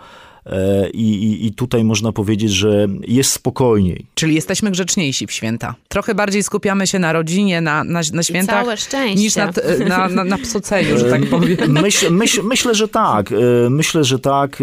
E, 0.46 0.90
I, 0.90 1.24
i, 1.24 1.46
I, 1.48 1.54
tutaj 1.54 1.84
można 1.84 2.12
powiedzieć, 2.12 2.52
że 2.52 2.88
jest 3.08 3.32
spokojniej. 3.32 4.06
Czyli 4.16 4.36
jesteśmy 4.36 4.72
grzeczniejsi 4.72 5.28
w 5.28 5.32
święta. 5.32 5.76
Trochę 5.88 6.16
bardziej 6.16 6.44
skupiamy 6.44 6.88
się 6.88 7.00
na 7.00 7.14
rodzinie, 7.14 7.62
na, 7.62 7.84
na, 7.84 8.02
na 8.14 8.24
świętach. 8.24 8.64
Całe 8.64 8.78
szczęście. 8.78 9.20
Niż 9.20 9.36
na, 9.36 9.52
na, 9.88 10.08
na, 10.08 10.24
na 10.24 10.38
psoceniu, 10.38 10.98
że 10.98 11.10
tak 11.10 11.26
powiem. 11.26 11.58
Myśl, 11.68 12.12
myśl, 12.12 12.42
myślę, 12.44 12.76
że 12.76 12.88
tak. 12.88 13.32
E, 13.32 13.36
myślę, 13.70 14.04
że 14.04 14.20
tak. 14.20 14.58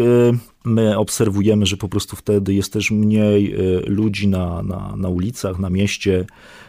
E, 0.68 0.70
my 0.70 0.98
obserwujemy, 0.98 1.66
że 1.66 1.76
po 1.76 1.88
prostu 1.88 2.16
wtedy 2.16 2.54
jest 2.54 2.72
też 2.72 2.90
mniej 2.90 3.54
ludzi 3.87 4.28
na, 4.28 4.62
na, 4.62 4.94
na 4.96 5.08
ulicach, 5.08 5.58
na 5.58 5.70
mieście 5.70 6.26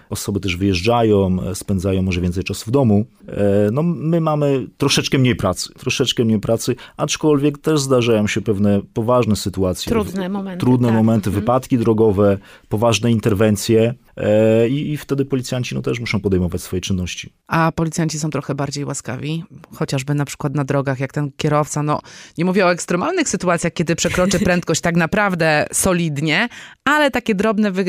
osoby 0.10 0.39
też 0.39 0.58
wyjeżdżają, 0.58 1.38
e, 1.44 1.56
spędzają 1.56 2.01
może 2.01 2.22
więcej 2.22 2.44
czasu 2.44 2.65
w 2.68 2.72
domu. 2.72 3.06
E, 3.27 3.70
no, 3.72 3.84
my 3.84 4.22
mamy 4.22 4.68
troszeczkę 4.77 5.18
mniej 5.18 5.36
pracy, 5.36 5.74
troszeczkę 5.74 6.25
mniej 6.25 6.39
pracy, 6.39 6.75
aczkolwiek 6.98 7.58
też 7.58 7.79
zdarzają 7.79 8.27
się 8.27 8.41
pewne 8.41 8.82
poważne 8.94 9.36
sytuacje. 9.36 9.89
Trudne 9.89 10.29
momenty. 10.29 10.60
Trudne 10.60 10.88
tak. 10.88 10.98
momenty, 10.98 11.29
mhm. 11.29 11.41
wypadki 11.41 11.77
drogowe, 11.77 12.38
poważne 12.70 13.12
interwencje. 13.12 13.94
E, 14.20 14.70
i, 14.70 14.92
i 14.92 14.98
wtedy 14.98 15.26
policjanci 15.26 15.76
no, 15.76 15.82
też 15.82 16.00
muszą 16.00 16.20
podejmować 16.20 16.62
swoje 16.62 16.82
czynności. 16.82 17.34
A 17.48 17.72
policjanci 17.72 18.20
są 18.20 18.30
trochę 18.30 18.56
bardziej 18.56 18.86
łaskawi, 18.86 19.44
chociażby 19.76 20.14
na 20.14 20.26
przykład 20.26 20.56
na 20.56 20.64
drogach, 20.64 21.00
jak 21.00 21.14
ten 21.14 21.32
kierowca, 21.38 21.84
no 21.84 22.00
nie 22.38 22.46
mówię 22.46 22.66
o 22.66 22.72
ekstremalnych 22.72 23.30
sytuacjach, 23.30 23.74
kiedy 23.74 23.96
przekroczy 23.96 24.40
prędkość 24.50 24.82
tak 24.82 24.96
naprawdę 24.96 25.68
solidnie, 25.72 26.50
ale 26.84 27.12
takie 27.12 27.36
drobne 27.36 27.72
wy, 27.72 27.86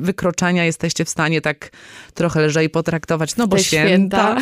wykroczenia 0.00 0.64
jesteście 0.64 1.04
w 1.04 1.08
stanie 1.08 1.40
tak 1.40 1.70
trochę 2.14 2.46
lżej 2.46 2.70
potraktować, 2.70 3.36
no 3.36 3.48
bo 3.48 3.56
Te 3.56 3.62
święta. 3.64 4.36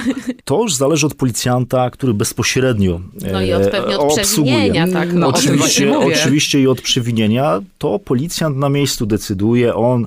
To 0.45 0.63
już 0.63 0.75
zależy 0.75 1.07
od 1.07 1.15
policjanta, 1.15 1.91
który 1.91 2.15
bezpośrednio 2.15 3.01
No 3.33 3.43
i 3.43 3.53
od 3.53 3.63
e, 3.63 3.71
pewnie 3.71 3.99
od 3.99 4.19
obsługuje. 4.19 4.57
przewinienia, 4.57 4.89
tak. 4.93 5.13
No, 5.13 5.29
Oczywiście, 5.29 5.99
oczywiście 5.99 6.61
i 6.61 6.67
od 6.67 6.81
przewinienia, 6.81 7.61
to 7.79 7.99
policjant 7.99 8.57
na 8.57 8.69
miejscu 8.69 9.07
decyduje, 9.07 9.75
on 9.75 10.07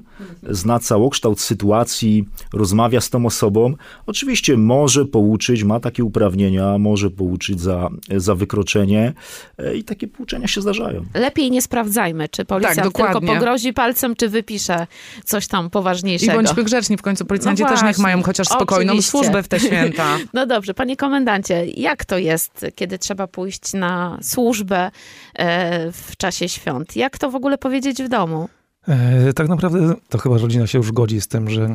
zna 0.49 0.79
całokształt 0.79 1.22
sytuacji, 1.35 2.25
rozmawia 2.53 3.01
z 3.01 3.09
tą 3.09 3.25
osobą. 3.25 3.73
Oczywiście 4.05 4.57
może 4.57 5.05
pouczyć, 5.05 5.63
ma 5.63 5.79
takie 5.79 6.03
uprawnienia, 6.03 6.77
może 6.77 7.09
pouczyć 7.09 7.61
za, 7.61 7.89
za 8.15 8.35
wykroczenie 8.35 9.13
e, 9.57 9.75
i 9.75 9.83
takie 9.83 10.07
pouczenia 10.07 10.47
się 10.47 10.61
zdarzają. 10.61 11.05
Lepiej 11.13 11.51
nie 11.51 11.61
sprawdzajmy, 11.61 12.29
czy 12.29 12.45
policjant 12.45 12.93
Tak, 12.93 13.11
tylko 13.11 13.21
pogrozi 13.21 13.73
palcem, 13.73 14.15
czy 14.15 14.29
wypisze 14.29 14.87
coś 15.25 15.47
tam 15.47 15.67
I 15.67 15.69
poważniejszego. 15.69 16.33
bądźmy 16.33 16.63
grzeczni, 16.63 16.97
w 16.97 17.01
końcu 17.01 17.25
policjanci 17.25 17.63
No 17.63 17.69
też 17.69 17.83
niech 17.83 17.97
mają 17.99 18.23
chociaż 18.23 18.47
spokojną 18.47 18.91
Oczywiście. 18.91 19.11
służbę 19.11 19.43
w 19.43 19.47
te 19.47 19.59
święta. 19.59 20.17
No 20.33 20.45
dobrze, 20.45 20.73
panie 20.73 20.97
komendancie, 20.97 21.65
jak 21.65 22.05
to 22.05 22.17
jest, 22.17 22.65
kiedy 22.75 22.99
trzeba 22.99 23.27
pójść 23.27 23.73
na 23.73 24.17
służbę 24.21 24.91
e, 25.35 25.91
w 25.91 26.17
czasie 26.17 26.49
świąt? 26.49 26.95
Jak 26.95 27.17
to 27.17 27.29
w 27.29 27.35
ogóle 27.35 27.57
powiedzieć 27.57 28.03
w 28.03 28.07
domu? 28.07 28.49
E, 28.87 29.33
tak 29.33 29.49
naprawdę 29.49 29.93
to 30.09 30.17
chyba 30.17 30.37
rodzina 30.37 30.67
się 30.67 30.77
już 30.77 30.91
godzi 30.91 31.21
z 31.21 31.27
tym, 31.27 31.49
że 31.49 31.63
e, 31.63 31.69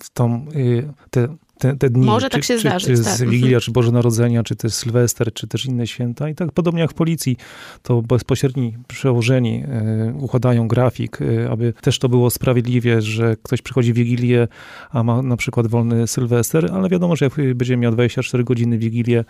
w 0.00 0.10
tą, 0.12 0.34
e, 0.34 0.92
te, 1.10 1.28
te, 1.58 1.76
te 1.76 1.90
dni, 1.90 2.06
Może 2.06 2.30
tak 2.30 2.40
czy, 2.40 2.46
się 2.46 2.54
czy, 2.54 2.60
zdarzyć, 2.60 2.88
czy 2.88 3.04
tak. 3.04 3.16
z 3.16 3.20
Mhm. 3.26 3.30
Wigilia, 3.30 3.60
czy 3.60 3.70
Boże 3.70 3.92
Narodzenia, 3.92 4.42
czy 4.42 4.56
to 4.56 4.66
jest 4.66 4.78
Sylwester, 4.78 5.32
czy 5.32 5.46
też 5.46 5.66
inne 5.66 5.86
święta. 5.86 6.28
I 6.28 6.34
tak 6.34 6.52
podobnie 6.52 6.80
jak 6.80 6.90
w 6.90 6.94
policji, 6.94 7.36
to 7.82 8.02
bezpośredni 8.02 8.76
przełożeni 8.88 9.64
e, 9.68 10.14
układają 10.18 10.68
grafik, 10.68 11.18
e, 11.22 11.50
aby 11.50 11.72
też 11.80 11.98
to 11.98 12.08
było 12.08 12.30
sprawiedliwie, 12.30 13.02
że 13.02 13.36
ktoś 13.42 13.62
przychodzi 13.62 13.92
w 13.92 13.96
Wigilię, 13.96 14.48
a 14.90 15.02
ma 15.02 15.22
na 15.22 15.36
przykład 15.36 15.66
wolny 15.66 16.06
Sylwester, 16.06 16.70
ale 16.72 16.88
wiadomo, 16.88 17.16
że 17.16 17.24
jak 17.24 17.54
będzie 17.54 17.76
miał 17.76 17.92
24 17.92 18.44
godziny 18.44 18.78
Wigilię, 18.78 19.24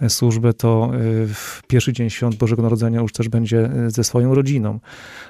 e, 0.00 0.10
służbę, 0.10 0.52
to 0.52 0.90
w 1.34 1.62
pierwszy 1.68 1.92
dzień 1.92 2.10
świąt 2.10 2.36
Bożego 2.36 2.62
Narodzenia 2.62 3.00
już 3.00 3.12
też 3.12 3.28
będzie 3.28 3.70
ze 3.86 4.04
swoją 4.04 4.34
rodziną. 4.34 4.80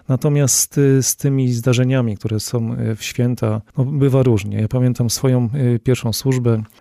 Natomiast 0.08 0.80
z 1.00 1.16
tymi 1.16 1.52
zdarzeniami, 1.52 2.16
które 2.16 2.40
są 2.40 2.76
w 2.96 3.04
święta, 3.04 3.60
no, 3.78 3.84
bywa 3.84 4.22
różnie. 4.22 4.60
Ja 4.60 4.68
pamiętam 4.68 5.10
swoją 5.10 5.48
pierwszą 5.84 6.12
służbę, 6.12 6.35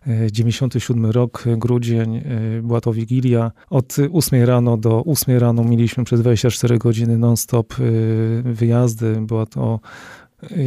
y, 0.07 0.31
97 0.31 1.05
rok, 1.05 1.43
y, 1.47 1.57
grudzień, 1.57 2.15
y, 2.15 2.62
była 2.63 2.81
to 2.81 2.93
Wigilia. 2.93 3.51
Od 3.69 3.95
8 4.13 4.43
rano 4.43 4.77
do 4.77 5.03
8 5.05 5.38
rano 5.38 5.63
mieliśmy 5.63 6.03
przez 6.03 6.21
24 6.21 6.77
godziny 6.77 7.17
non-stop 7.17 7.79
y, 7.79 8.41
wyjazdy. 8.45 9.21
Była 9.21 9.45
to 9.45 9.79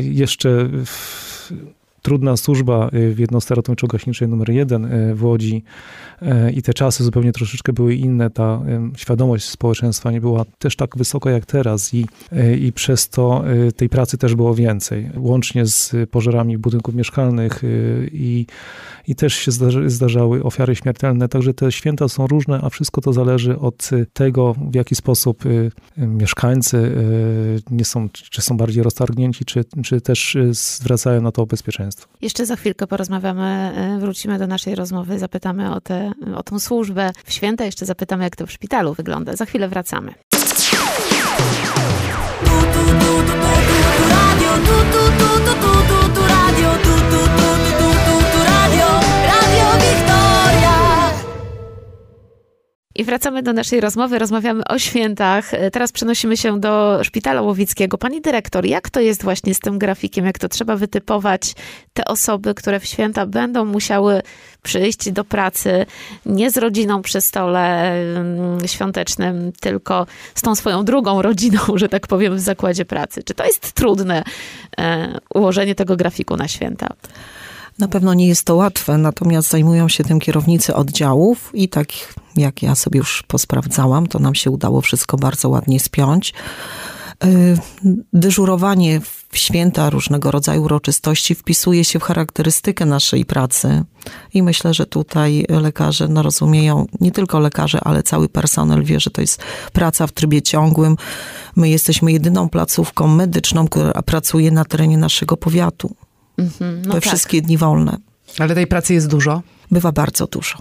jeszcze 0.01 0.69
w, 0.87 1.53
trudna 2.03 2.37
służba 2.37 2.91
y, 2.95 3.15
w 3.15 3.19
jednostce 3.19 3.55
ratowniczo-gaśniczej 3.55 4.29
numer 4.29 4.51
1 4.51 4.85
y, 4.85 5.15
w 5.15 5.25
Łodzi 5.25 5.63
y, 6.23 6.53
i 6.53 6.63
te 6.63 6.75
czasy 6.75 7.05
zupełnie 7.05 7.33
troszeczkę 7.33 7.73
były 7.73 7.95
inne. 7.95 8.31
Ta 8.31 8.61
świadomość 8.97 9.45
społeczeństwa 9.45 10.11
nie 10.11 10.21
była 10.21 10.45
też 10.59 10.77
tak 10.77 10.97
wysoka 10.97 11.31
jak 11.31 11.47
teraz 11.47 11.95
i, 11.95 12.07
i 12.61 12.73
przez 12.73 13.09
to 13.09 13.45
tej 13.77 13.89
pracy 13.89 14.19
też 14.19 14.35
było 14.35 14.55
więcej. 14.55 15.11
Łącznie 15.17 15.67
z 15.67 15.95
pożarami 16.11 16.59
budynków 16.59 16.95
mieszkalnych 16.95 17.63
i, 18.13 18.47
i 19.07 19.15
też 19.15 19.35
się 19.35 19.51
zdarzały 19.87 20.45
ofiary 20.45 20.77
śmiertelne. 20.77 21.29
Także 21.29 21.55
te 21.55 21.73
święta 21.73 22.09
są 22.09 22.27
różne, 22.27 22.61
a 22.63 22.69
wszystko 22.69 23.01
to 23.01 23.13
zależy 23.13 23.59
od 23.59 23.91
tego, 24.13 24.55
w 24.71 24.75
jaki 24.75 24.95
sposób 24.95 25.45
mieszkańcy 25.97 26.93
nie 27.71 27.85
są, 27.85 28.09
czy 28.09 28.43
są 28.43 28.57
bardziej 28.57 28.83
roztargnięci, 28.83 29.45
czy, 29.45 29.65
czy 29.85 30.01
też 30.01 30.37
zwracają 30.51 31.23
na 31.23 31.33
to 31.33 31.47
bezpieczeństwo. 31.47 31.88
Jeszcze 32.23 32.47
za 32.47 32.57
chwilkę 32.57 32.87
porozmawiamy, 32.87 33.73
e, 33.77 33.99
wrócimy 33.99 34.39
do 34.39 34.47
naszej 34.47 34.75
rozmowy, 34.75 35.19
zapytamy 35.19 35.75
o, 35.75 35.81
tę 35.81 36.13
o 36.37 36.43
tą 36.43 36.59
służbę 36.59 37.11
w 37.25 37.33
święta, 37.33 37.65
jeszcze 37.65 37.87
zapytamy, 37.87 38.25
jak 38.25 38.37
to 38.37 38.47
w 38.47 38.53
szpitalu 38.53 38.95
wygląda. 38.95 39.37
Za 39.37 39.45
chwilę 39.45 39.69
wracamy. 39.69 40.15
Radio 44.11 44.53
tu 44.67 44.77
tu 44.93 45.45
tu 45.45 45.58
I 52.99 53.05
wracamy 53.05 53.43
do 53.43 53.53
naszej 53.53 53.81
rozmowy, 53.81 54.19
rozmawiamy 54.19 54.65
o 54.65 54.79
świętach. 54.79 55.55
E, 55.55 55.71
Teraz 55.71 55.93
przenosimy 55.93 56.37
się 56.37 56.61
do 56.61 57.05
szpitala 57.05 57.43
łowickiego. 57.43 57.99
Pani 57.99 58.21
dyrektor, 58.21 58.67
jak 58.67 58.91
to 58.91 59.01
jest 59.01 59.23
właśnie 59.23 59.55
z 59.55 59.61
tym 59.61 59.79
grafikiem? 59.79 60.27
Jak 60.27 60.39
to 60.39 60.49
trzeba 60.49 60.77
wytypować 60.77 61.55
te 61.93 62.05
osoby, 62.05 62.55
które 62.55 62.81
w 62.81 62.85
święta 62.85 63.27
będą 63.27 63.65
musiały 63.65 64.23
przyjść 64.63 65.13
do 65.13 65.25
pracy 65.25 65.87
nie 66.27 66.51
z 66.51 66.57
rodziną 66.57 67.03
przy 67.03 67.21
stole 67.21 67.93
mm, 67.93 68.69
świątecznym, 68.69 69.53
tylko 69.61 70.07
z 70.35 70.43
tą 70.43 70.55
swoją 70.55 70.85
drugą 70.85 71.23
rodziną, 71.23 71.61
że 71.75 71.89
tak 71.89 72.07
powiem, 72.07 72.37
w 72.37 72.41
zakładzie 72.41 72.85
pracy? 72.85 73.23
Czy 73.23 73.35
to 73.35 73.45
jest 73.45 73.73
trudne 73.73 74.23
e, 74.79 75.19
ułożenie 75.35 75.75
tego 75.75 75.97
grafiku 75.97 76.37
na 76.37 76.49
święta? 76.49 76.89
Na 77.79 77.89
pewno 77.89 78.15
nie 78.15 78.27
jest 78.27 78.45
to 78.45 78.57
łatwe, 78.57 78.99
natomiast 78.99 79.51
zajmują 79.51 79.89
się 79.89 80.05
tym 80.05 80.21
kierownicy 80.21 80.75
oddziałów 80.75 81.51
i 81.55 81.69
tak 81.69 81.89
jak 82.37 82.63
ja 82.63 82.75
sobie 82.75 82.99
już 82.99 83.23
posprawdzałam, 83.23 84.07
to 84.07 84.19
nam 84.19 84.35
się 84.35 84.51
udało 84.51 84.81
wszystko 84.81 85.17
bardzo 85.17 85.49
ładnie 85.49 85.81
spiąć. 85.81 86.35
Y, 87.25 87.59
Dyżurowanie 88.13 89.01
w 89.31 89.39
święta 89.39 89.91
różnego 89.91 90.31
rodzaju 90.31 90.63
uroczystości 90.63 91.35
wpisuje 91.35 91.85
się 91.85 91.99
w 91.99 92.03
charakterystykę 92.03 92.85
naszej 92.87 93.25
pracy 93.25 93.85
i 94.35 94.43
myślę, 94.43 94.75
że 94.75 94.87
tutaj 94.87 95.47
lekarze 95.49 96.09
no, 96.09 96.23
rozumieją, 96.23 96.87
nie 97.01 97.13
tylko 97.13 97.39
lekarze, 97.39 97.81
ale 97.85 98.03
cały 98.03 98.29
personel 98.29 98.85
wie, 98.85 99.01
że 99.01 99.11
to 99.11 99.21
jest 99.21 99.43
praca 99.73 100.07
w 100.07 100.13
trybie 100.13 100.43
ciągłym. 100.43 100.97
My 101.57 101.69
jesteśmy 101.69 102.13
jedyną 102.13 102.49
placówką 102.49 103.07
medyczną, 103.07 103.69
która 103.69 104.03
pracuje 104.03 104.51
na 104.51 104.65
terenie 104.65 104.99
naszego 104.99 105.37
powiatu 105.37 105.95
Mhm, 106.39 106.83
no 106.87 106.95
we 106.95 107.01
tak. 107.01 107.09
wszystkie 107.09 107.43
dni 107.43 107.59
wolne. 107.59 107.97
Ale 108.39 108.55
tej 108.55 108.67
pracy 108.67 108.95
jest 108.95 109.07
dużo. 109.09 109.43
Bywa 109.71 109.93
bardzo 109.93 110.27
dużo. 110.27 110.59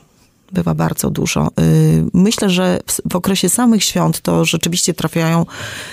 Bywa 0.52 0.74
bardzo 0.74 1.10
dużo. 1.10 1.48
Y, 1.60 2.04
Myślę, 2.14 2.50
że 2.50 2.80
w, 2.88 3.12
w 3.12 3.16
okresie 3.16 3.50
samych 3.50 3.84
świąt 3.84 4.22
to 4.22 4.46
rzeczywiście 4.46 4.94
trafiają 4.94 5.46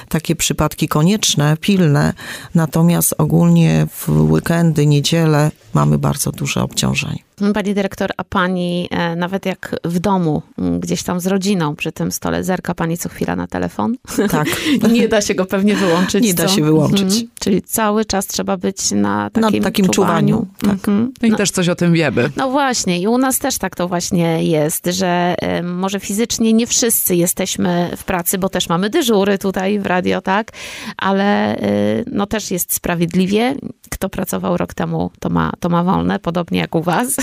takie 0.09 0.37
przypadki 0.37 0.89
konieczne, 0.89 1.57
pilne, 1.61 2.13
natomiast 2.55 3.15
ogólnie 3.19 3.87
w 3.91 4.09
weekendy, 4.09 4.87
niedzielę 4.87 5.51
mamy 5.75 5.99
bardzo 5.99 6.33
duże 6.33 6.63
obciążenie. 6.63 7.19
Pani 7.55 7.75
dyrektor, 7.75 8.11
a 8.17 8.25
pani 8.25 8.89
e, 8.91 9.17
nawet 9.17 9.47
jak 9.47 9.77
w 9.85 9.99
domu, 9.99 10.43
gdzieś 10.81 11.03
tam 11.03 11.21
z 11.21 11.27
rodziną 11.27 11.77
przy 11.77 11.93
tym 11.93 12.13
stole, 12.13 12.45
zerka 12.45 12.75
pani 12.75 12.99
co 12.99 13.09
chwila 13.09 13.37
na 13.37 13.47
telefon? 13.47 13.97
Tak. 14.31 14.47
Nie 14.93 15.09
da 15.09 15.21
się 15.21 15.35
go 15.35 15.45
pewnie 15.47 15.75
wyłączyć. 15.77 16.25
Nie 16.25 16.35
da 16.35 16.47
co? 16.47 16.55
się 16.55 16.63
wyłączyć. 16.65 17.01
Mhm. 17.03 17.29
Czyli 17.41 17.63
cały 17.63 18.05
czas 18.05 18.27
trzeba 18.27 18.57
być 18.57 18.91
na 18.91 19.25
Na 19.25 19.31
takim, 19.31 19.63
takim 19.63 19.89
czuwaniu, 19.89 20.47
tak. 20.61 20.71
Mhm. 20.73 21.13
No 21.23 21.29
i 21.29 21.31
No, 21.31 21.37
też 21.37 21.51
coś 21.51 21.69
o 21.69 21.75
tym 21.75 21.93
wiemy. 21.93 22.31
no 22.37 22.51
właśnie, 22.51 23.01
i 23.01 23.07
u 23.09 23.19
nas 23.19 23.39
też 23.39 23.59
tak 23.59 23.77
to 23.77 23.89
właśnie 23.89 24.45
jest, 24.45 24.87
że 24.87 25.35
e, 25.39 25.63
może 25.63 26.01
fizycznie 26.01 26.53
nie 26.53 26.67
wszyscy 26.67 27.17
jesteśmy 27.17 27.91
w 27.97 28.05
pracy, 28.05 28.39
bo 28.39 28.49
też 28.49 28.69
mamy 28.69 28.91
dyżury 28.91 29.39
tutaj 29.39 29.79
w 29.79 29.87
radio, 29.87 30.21
tak? 30.21 30.53
Ale 30.97 31.57
e, 31.57 32.05
no 32.13 32.27
też 32.27 32.51
jest 32.51 32.75
sprawiedliwie. 32.75 33.55
Kto 33.95 34.09
pracował 34.09 34.57
rok 34.57 34.75
temu, 34.75 35.11
to 35.21 35.29
ma, 35.31 35.53
to 35.61 35.69
ma 35.69 35.85
wolne, 35.85 36.19
podobnie 36.19 36.59
jak 36.59 36.75
u 36.75 36.83
was. 36.83 37.17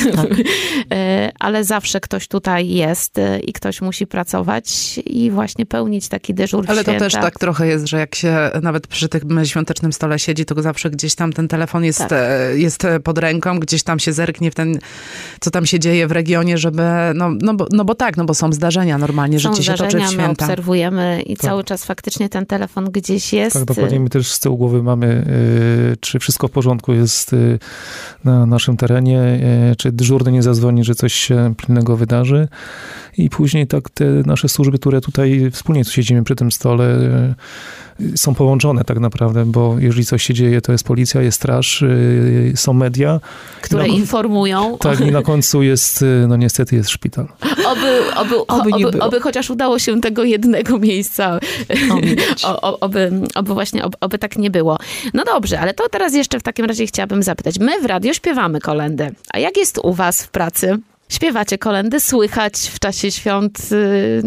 E, 0.91 1.31
Ale 1.39 1.63
zawsze 1.63 1.99
ktoś 1.99 2.27
tutaj 2.27 2.69
jest 2.69 3.17
e, 3.17 3.39
i 3.39 3.53
ktoś 3.53 3.81
musi 3.81 4.07
pracować 4.07 4.97
i 5.05 5.31
właśnie 5.31 5.65
pełnić 5.65 6.07
taki 6.07 6.33
dyżur 6.33 6.65
w 6.65 6.69
Ale 6.69 6.83
to 6.83 6.91
święta. 6.91 7.05
też 7.05 7.13
tak 7.13 7.39
trochę 7.39 7.67
jest, 7.67 7.87
że 7.87 7.97
jak 7.99 8.15
się 8.15 8.37
nawet 8.61 8.87
przy 8.87 9.09
tym 9.09 9.45
świątecznym 9.45 9.93
stole 9.93 10.19
siedzi, 10.19 10.45
to 10.45 10.61
zawsze 10.61 10.89
gdzieś 10.89 11.15
tam 11.15 11.33
ten 11.33 11.47
telefon 11.47 11.83
jest, 11.83 11.99
Tak. 11.99 12.11
e, 12.11 12.57
jest 12.57 12.83
pod 13.03 13.17
ręką, 13.17 13.59
gdzieś 13.59 13.83
tam 13.83 13.99
się 13.99 14.13
zerknie 14.13 14.51
w 14.51 14.55
ten, 14.55 14.79
co 15.39 15.51
tam 15.51 15.65
się 15.65 15.79
dzieje 15.79 16.07
w 16.07 16.11
regionie, 16.11 16.57
żeby, 16.57 16.83
no, 17.15 17.29
no, 17.41 17.53
bo, 17.53 17.67
no 17.71 17.85
bo 17.85 17.95
tak, 17.95 18.17
no 18.17 18.25
bo 18.25 18.33
są 18.33 18.53
zdarzenia 18.53 18.97
normalnie, 18.97 19.39
Są 19.39 19.51
życie 19.51 19.63
się 19.63 19.71
toczy 19.71 19.83
w 19.87 19.89
zdarzenia, 19.91 20.05
my 20.05 20.11
święta. 20.23 20.45
obserwujemy 20.45 21.21
i 21.21 21.35
Tak. 21.37 21.45
cały 21.45 21.63
czas 21.63 21.85
faktycznie 21.85 22.29
ten 22.29 22.45
telefon 22.45 22.85
gdzieś 22.91 23.33
jest. 23.33 23.53
Tak, 23.55 23.65
dokładnie. 23.65 23.99
My 23.99 24.09
też 24.09 24.31
z 24.31 24.39
tyłu 24.39 24.57
głowy 24.57 24.83
mamy, 24.83 25.25
y, 25.93 25.97
czy 25.99 26.19
wszystko 26.19 26.47
w 26.47 26.51
porządku 26.61 26.93
jest 26.93 27.33
y, 27.33 27.59
na 28.23 28.45
naszym 28.45 28.77
terenie, 28.77 29.21
y, 29.71 29.75
czy 29.75 29.91
dyżurny 29.91 30.31
nie 30.31 30.43
zadzwoni, 30.43 30.83
że 30.83 30.95
coś 30.95 31.13
się 31.13 31.53
pilnego 31.57 31.97
wydarzy. 31.97 32.47
i 33.17 33.29
później 33.29 33.67
tak 33.67 33.89
te 33.89 34.05
nasze 34.05 34.49
służby, 34.49 34.79
które 34.79 35.01
tutaj 35.01 35.51
wspólnie 35.51 35.85
siedzimy 35.85 36.23
przy 36.23 36.35
tym 36.35 36.51
stole, 36.51 36.97
są 38.15 38.35
połączone 38.35 38.83
tak 38.83 38.99
naprawdę, 38.99 39.45
bo 39.45 39.75
jeżeli 39.79 40.05
coś 40.05 40.23
się 40.23 40.33
dzieje, 40.33 40.61
to 40.61 40.71
jest 40.71 40.83
policja, 40.83 41.21
jest 41.21 41.37
straż, 41.37 41.83
e, 41.83 41.87
są 42.55 42.73
media. 42.73 43.19
Które 43.61 43.87
No, 43.87 43.93
informują. 43.93 44.77
Tak, 44.77 44.99
i 44.99 45.11
na 45.11 45.21
końcu 45.21 45.61
jest, 45.63 46.03
e, 46.03 46.27
no 46.27 46.35
niestety 46.37 46.75
jest 46.75 46.89
szpital. 46.89 47.27
Oby, 47.65 48.15
oby, 48.15 48.47
Oby 48.47 48.69
nie 48.71 48.87
oby, 48.87 48.91
było. 48.91 49.05
oby 49.05 49.19
chociaż 49.19 49.49
udało 49.49 49.79
się 49.79 50.01
tego 50.01 50.23
jednego 50.23 50.79
miejsca. 50.79 51.39
Oby. 51.91 52.15
O, 52.43 52.79
oby, 52.79 53.11
oby 53.35 53.53
właśnie, 53.53 53.83
oby, 53.85 53.97
oby 53.99 54.17
tak 54.17 54.37
nie 54.37 54.51
było. 54.51 54.77
No 55.13 55.23
dobrze, 55.25 55.59
ale 55.59 55.73
to 55.73 55.89
teraz 55.89 56.13
jeszcze 56.13 56.39
w 56.39 56.43
takim 56.43 56.65
razie 56.65 56.85
chciałabym 56.85 57.23
zapytać. 57.23 57.59
My 57.59 57.81
w 57.81 57.85
radio 57.85 58.13
śpiewamy 58.13 58.59
kolendy. 58.59 59.11
A 59.33 59.39
jak 59.39 59.57
jest 59.57 59.79
u 59.83 59.93
was 59.93 60.23
w 60.23 60.29
pracy? 60.29 60.79
Śpiewacie 61.11 61.57
kolendy, 61.57 61.99
słychać 61.99 62.53
w 62.53 62.79
czasie 62.79 63.11
świąt 63.11 63.69
y, 63.71 64.21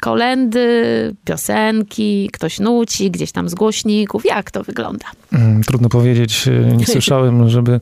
kolendy, 0.00 1.14
piosenki, 1.24 2.30
ktoś 2.32 2.60
nuci, 2.60 3.10
gdzieś 3.10 3.32
tam 3.32 3.48
z 3.48 3.54
głośników. 3.54 4.24
Jak 4.24 4.50
to 4.50 4.62
wygląda? 4.62 5.06
Mm, 5.32 5.62
Trudno 5.62 5.88
powiedzieć, 5.88 6.48
e, 6.48 6.76
nie 6.76 6.86
słyszałem, 6.86 7.48
żeby 7.48 7.80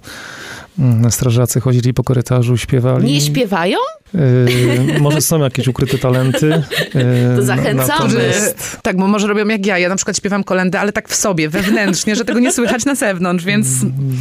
strażacy 1.10 1.60
chodzili 1.60 1.94
po 1.94 2.04
korytarzu, 2.04 2.56
śpiewali. 2.56 3.12
Nie 3.12 3.20
śpiewają? 3.20 3.78
E, 4.14 4.98
może 5.00 5.20
są 5.20 5.38
jakieś 5.38 5.68
ukryte 5.68 5.98
talenty. 5.98 6.52
e, 6.94 7.36
To 7.36 7.42
zachęcamy. 7.42 8.14
natomiast- 8.14 8.78
Tak, 8.82 8.96
bo 8.96 9.06
może 9.06 9.26
robią 9.26 9.48
jak 9.48 9.66
ja. 9.66 9.78
Ja 9.78 9.88
na 9.88 9.96
przykład 9.96 10.16
śpiewam 10.16 10.44
kolendę, 10.44 10.80
ale 10.80 10.92
tak 10.92 11.08
w 11.08 11.14
sobie, 11.14 11.48
wewnętrznie, 11.48 12.16
że 12.16 12.24
tego 12.24 12.40
nie 12.40 12.52
słychać 12.52 12.84
na 12.84 12.94
zewnątrz, 12.94 13.44
więc 13.44 13.66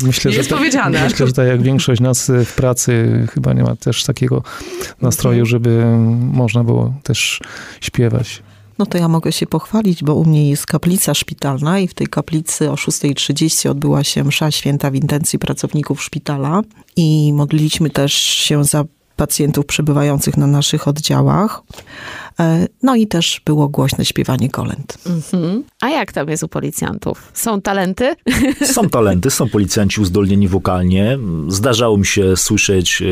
Myślę, 0.04 0.30
Nie 0.30 0.34
że 0.34 0.38
jest 0.38 0.50
tak- 0.50 0.60
powiedziane. 0.60 1.04
Myślę, 1.04 1.28
że 1.28 1.34
tak 1.34 1.48
jak 1.48 1.62
większość 1.62 2.02
nas 2.02 2.30
e, 2.30 2.46
w 2.46 2.54
pracy 2.56 3.26
chyba 3.34 3.54
nie 3.54 3.64
ma 3.64 3.76
też 3.76 4.04
takiego 4.04 4.44
nastroju, 5.02 5.46
żeby 5.46 5.70
mm, 5.70 6.30
można 6.34 6.64
było 6.64 6.94
też 7.04 7.40
śpiewać. 7.82 8.44
No 8.80 8.86
to 8.86 8.98
ja 8.98 9.08
mogę 9.08 9.32
się 9.32 9.48
pochwalić, 9.48 10.04
bo 10.04 10.16
u 10.16 10.26
mnie 10.26 10.50
jest 10.50 10.66
kaplica 10.66 11.14
szpitalna 11.14 11.80
i 11.80 11.88
w 11.88 11.94
tej 11.94 12.08
kaplicy 12.08 12.72
o 12.72 12.76
6.30 12.76 13.70
odbyła 13.70 14.04
się 14.04 14.24
msza 14.24 14.52
święta 14.52 14.92
w 14.92 14.96
intencji 14.96 15.40
pracowników 15.40 16.04
szpitala 16.04 16.62
i 16.96 17.34
modliliśmy 17.34 17.90
też 17.90 18.14
się 18.14 18.64
za 18.64 18.84
pacjentów 19.16 19.66
przebywających 19.66 20.38
na 20.38 20.48
naszych 20.48 20.88
oddziałach. 20.88 21.62
E, 22.40 22.68
No 22.84 22.96
i 22.96 23.08
też 23.08 23.42
było 23.46 23.68
głośne 23.70 24.06
śpiewanie 24.06 24.50
kolęd. 24.50 24.98
Mhm. 25.06 25.64
A 25.82 25.90
jak 25.90 26.12
tam 26.14 26.30
jest 26.30 26.44
u 26.44 26.48
policjantów? 26.48 27.32
Są 27.34 27.62
talenty? 27.62 28.16
Są 28.66 28.90
talenty, 28.90 29.30
są 29.32 29.50
policjanci 29.50 30.02
uzdolnieni 30.02 30.48
wokalnie. 30.48 31.18
Zdarzało 31.48 31.98
mi 31.98 32.06
się 32.06 32.38
słyszeć 32.38 33.02
e, 33.02 33.06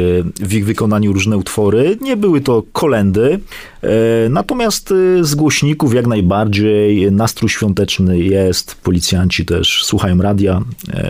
w 0.46 0.54
ich 0.54 0.66
wykonaniu 0.66 1.14
różne 1.14 1.38
utwory. 1.38 1.98
Nie 2.02 2.18
były 2.18 2.42
to 2.42 2.64
kolendy. 2.74 3.40
E, 3.84 3.90
Natomiast 4.30 4.94
z 5.22 5.36
głośników 5.36 5.94
jak 5.94 6.08
najbardziej 6.08 7.12
nastrój 7.12 7.50
świąteczny 7.50 8.20
jest. 8.20 8.76
Policjanci 8.76 9.46
też 9.46 9.84
słuchają 9.86 10.22
radia. 10.22 10.62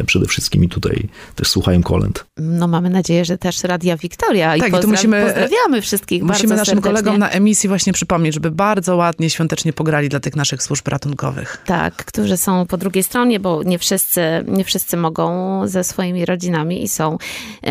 Przede 0.06 0.26
wszystkim 0.26 0.64
i 0.64 0.70
tutaj 0.70 1.08
też 1.36 1.48
słuchają 1.48 1.84
kolęd. 1.84 2.26
No 2.38 2.68
mamy 2.68 2.90
nadzieję, 2.90 3.26
że 3.26 3.38
też 3.38 3.64
Radia 3.64 3.98
Wiktoria. 3.98 4.58
Tak, 4.58 4.58
i 4.58 4.70
I 4.70 4.72
tu 4.74 4.78
pozdra- 4.78 4.92
musimy- 4.92 5.24
pozdrawiamy 5.24 5.82
wszystkich 5.82 6.24
musimy 6.24 6.48
bardzo 6.48 6.56
naszym 6.56 6.66
serdecznie. 6.66 6.92
kolegom 6.92 7.18
na 7.20 7.30
emisji 7.30 7.70
właśnie 7.70 7.94
przypomnieć, 8.02 8.34
żeby 8.34 8.52
bardzo 8.52 8.96
ładnie, 8.96 9.30
świątecznie 9.30 9.74
pograli 9.74 10.10
dla 10.10 10.20
tych 10.20 10.36
naszych 10.36 10.64
służb 10.64 10.88
ratunkowych. 10.88 11.62
Tak, 11.66 11.96
którzy 11.96 12.38
są 12.38 12.66
po 12.66 12.78
drugiej 12.78 13.04
stronie, 13.04 13.40
bo 13.40 13.64
nie 13.64 13.80
wszyscy, 13.80 14.22
nie 14.48 14.64
wszyscy 14.64 14.98
mogą 14.98 15.28
ze 15.68 15.84
swoimi 15.84 16.26
rodzinami 16.26 16.84
i 16.84 16.88
są 16.88 17.18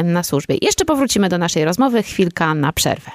na 0.05 0.23
służbie. 0.23 0.57
Jeszcze 0.63 0.85
powrócimy 0.85 1.29
do 1.29 1.39
naszej 1.39 1.65
rozmowy, 1.65 2.03
chwilka 2.03 2.55
na 2.55 2.73
przerwę. 2.73 3.11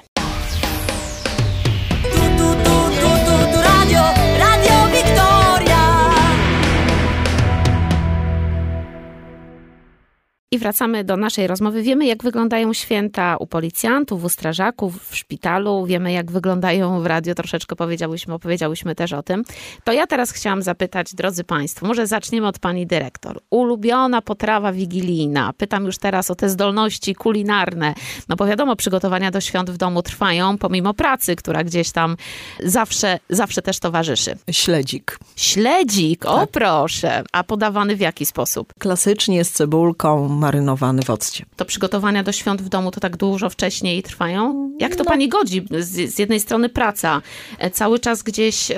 I 10.56 10.58
wracamy 10.58 11.04
do 11.04 11.16
naszej 11.16 11.46
rozmowy. 11.46 11.82
Wiemy, 11.82 12.06
jak 12.06 12.22
wyglądają 12.22 12.72
święta 12.72 13.36
u 13.36 13.46
policjantów, 13.46 14.24
u 14.24 14.28
strażaków, 14.28 15.08
w 15.10 15.16
szpitalu. 15.16 15.86
Wiemy, 15.86 16.12
jak 16.12 16.30
wyglądają 16.30 17.00
w 17.00 17.06
radio. 17.06 17.34
Troszeczkę 17.34 17.76
powiedziałyśmy, 17.76 18.34
opowiedziałyśmy 18.34 18.94
też 18.94 19.12
o 19.12 19.22
tym. 19.22 19.44
To 19.84 19.92
ja 19.92 20.06
teraz 20.06 20.30
chciałam 20.32 20.62
zapytać, 20.62 21.14
drodzy 21.14 21.44
Państwo, 21.44 21.86
może 21.86 22.06
zaczniemy 22.06 22.46
od 22.46 22.58
Pani 22.58 22.86
Dyrektor. 22.86 23.40
Ulubiona 23.50 24.22
potrawa 24.22 24.72
wigilijna. 24.72 25.52
Pytam 25.52 25.84
już 25.84 25.98
teraz 25.98 26.30
o 26.30 26.34
te 26.34 26.48
zdolności 26.48 27.14
kulinarne. 27.14 27.94
No 28.28 28.36
bo 28.36 28.46
wiadomo, 28.46 28.76
przygotowania 28.76 29.30
do 29.30 29.40
świąt 29.40 29.70
w 29.70 29.76
domu 29.76 30.02
trwają, 30.02 30.58
pomimo 30.58 30.94
pracy, 30.94 31.36
która 31.36 31.64
gdzieś 31.64 31.90
tam 31.90 32.16
zawsze, 32.64 33.18
zawsze 33.30 33.62
też 33.62 33.78
towarzyszy. 33.80 34.36
Śledzik. 34.50 35.18
Śledzik, 35.36 36.24
o 36.26 36.36
Tak. 36.38 36.50
proszę. 36.50 37.22
A 37.32 37.44
podawany 37.44 37.96
w 37.96 38.00
jaki 38.00 38.26
sposób? 38.26 38.72
Klasycznie 38.78 39.44
z 39.44 39.50
cebulką, 39.50 40.28
marynowany 40.46 41.02
w 41.02 41.10
occie. 41.10 41.44
to 41.56 41.64
przygotowania 41.64 42.22
do 42.22 42.32
świąt 42.32 42.62
w 42.62 42.68
domu 42.68 42.90
to 42.90 43.00
tak 43.00 43.16
dużo 43.16 43.50
wcześniej 43.50 44.02
trwają? 44.02 44.70
Jak 44.80 44.96
to 44.96 45.04
No. 45.04 45.10
pani 45.10 45.28
godzi? 45.28 45.66
Z, 45.78 46.14
z 46.14 46.18
jednej 46.18 46.40
strony 46.40 46.68
praca, 46.68 47.22
e, 47.58 47.70
cały 47.70 47.98
czas 47.98 48.22
gdzieś 48.22 48.70
e, 48.70 48.76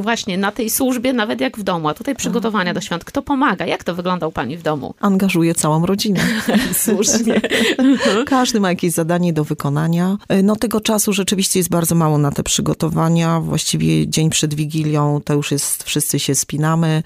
właśnie 0.00 0.38
na 0.38 0.52
tej 0.52 0.70
służbie, 0.70 1.12
nawet 1.12 1.40
jak 1.40 1.56
w 1.58 1.62
domu, 1.62 1.88
a 1.88 1.94
tutaj 1.94 2.14
przygotowania 2.14 2.74
do 2.74 2.80
świąt. 2.80 3.04
Kto 3.04 3.22
pomaga? 3.22 3.66
Jak 3.66 3.84
to 3.84 3.94
wygląda 3.94 4.26
u 4.26 4.32
pani 4.32 4.56
w 4.56 4.62
domu? 4.62 4.94
Angażuje 5.00 5.54
całą 5.54 5.86
rodzinę. 5.86 6.20
Słusznie. 6.84 7.40
Każdy 8.26 8.60
ma 8.60 8.68
jakieś 8.68 8.92
zadanie 8.92 9.32
do 9.32 9.44
wykonania. 9.44 10.16
No 10.42 10.56
tego 10.56 10.80
czasu 10.80 11.12
rzeczywiście 11.12 11.60
jest 11.60 11.70
bardzo 11.70 11.94
mało 11.94 12.18
na 12.18 12.30
te 12.30 12.42
przygotowania. 12.42 13.40
Właściwie 13.40 14.08
dzień 14.08 14.30
przed 14.30 14.54
Wigilią 14.54 15.20
to 15.24 15.34
już 15.34 15.50
jest, 15.50 15.82
wszyscy 15.84 16.18
się 16.18 16.34
spinamy. 16.34 17.02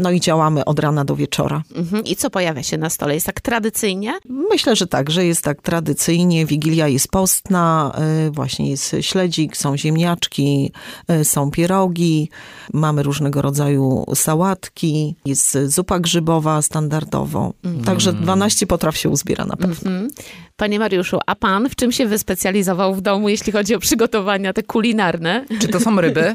No 0.00 0.10
i 0.10 0.20
działamy 0.20 0.64
od 0.64 0.78
rana 0.78 1.04
do 1.04 1.16
wieczora. 1.16 1.62
Mhm. 1.74 2.04
I 2.04 2.16
co 2.16 2.30
pojawia 2.30 2.62
się 2.62 2.78
na 2.78 2.90
stole? 2.90 3.14
Jest 3.14 3.26
tak 3.26 3.40
tradycyjnie? 3.40 4.18
Myślę, 4.50 4.76
że 4.76 4.86
tak, 4.86 5.10
że 5.10 5.26
jest 5.26 5.44
tak 5.44 5.62
tradycyjnie. 5.62 6.46
Wigilia 6.46 6.88
jest 6.88 7.08
postna, 7.08 7.92
y, 8.26 8.30
właśnie 8.30 8.70
jest 8.70 8.96
śledzik, 9.00 9.56
są 9.56 9.76
ziemniaczki, 9.76 10.72
y, 11.20 11.24
są 11.24 11.50
pierogi, 11.50 12.30
mamy 12.72 13.02
różnego 13.02 13.42
rodzaju 13.42 14.04
sałatki, 14.14 15.14
jest 15.24 15.58
zupa 15.66 16.00
grzybowa 16.00 16.62
standardowo. 16.62 17.52
Także 17.84 18.12
12 18.12 18.66
potraw 18.66 18.96
się 18.96 19.08
uzbiera 19.08 19.44
na 19.44 19.56
pewno. 19.56 19.90
Mhm. 19.90 20.10
Panie 20.60 20.78
Mariuszu, 20.78 21.18
a 21.26 21.34
pan 21.34 21.68
w 21.68 21.76
czym 21.76 21.92
się 21.92 22.06
wyspecjalizował 22.06 22.94
w 22.94 23.00
domu, 23.00 23.28
jeśli 23.28 23.52
chodzi 23.52 23.74
o 23.74 23.78
przygotowania 23.78 24.52
te 24.52 24.62
kulinarne? 24.62 25.44
Czy 25.60 25.68
to 25.68 25.80
są 25.80 26.00
ryby, 26.00 26.34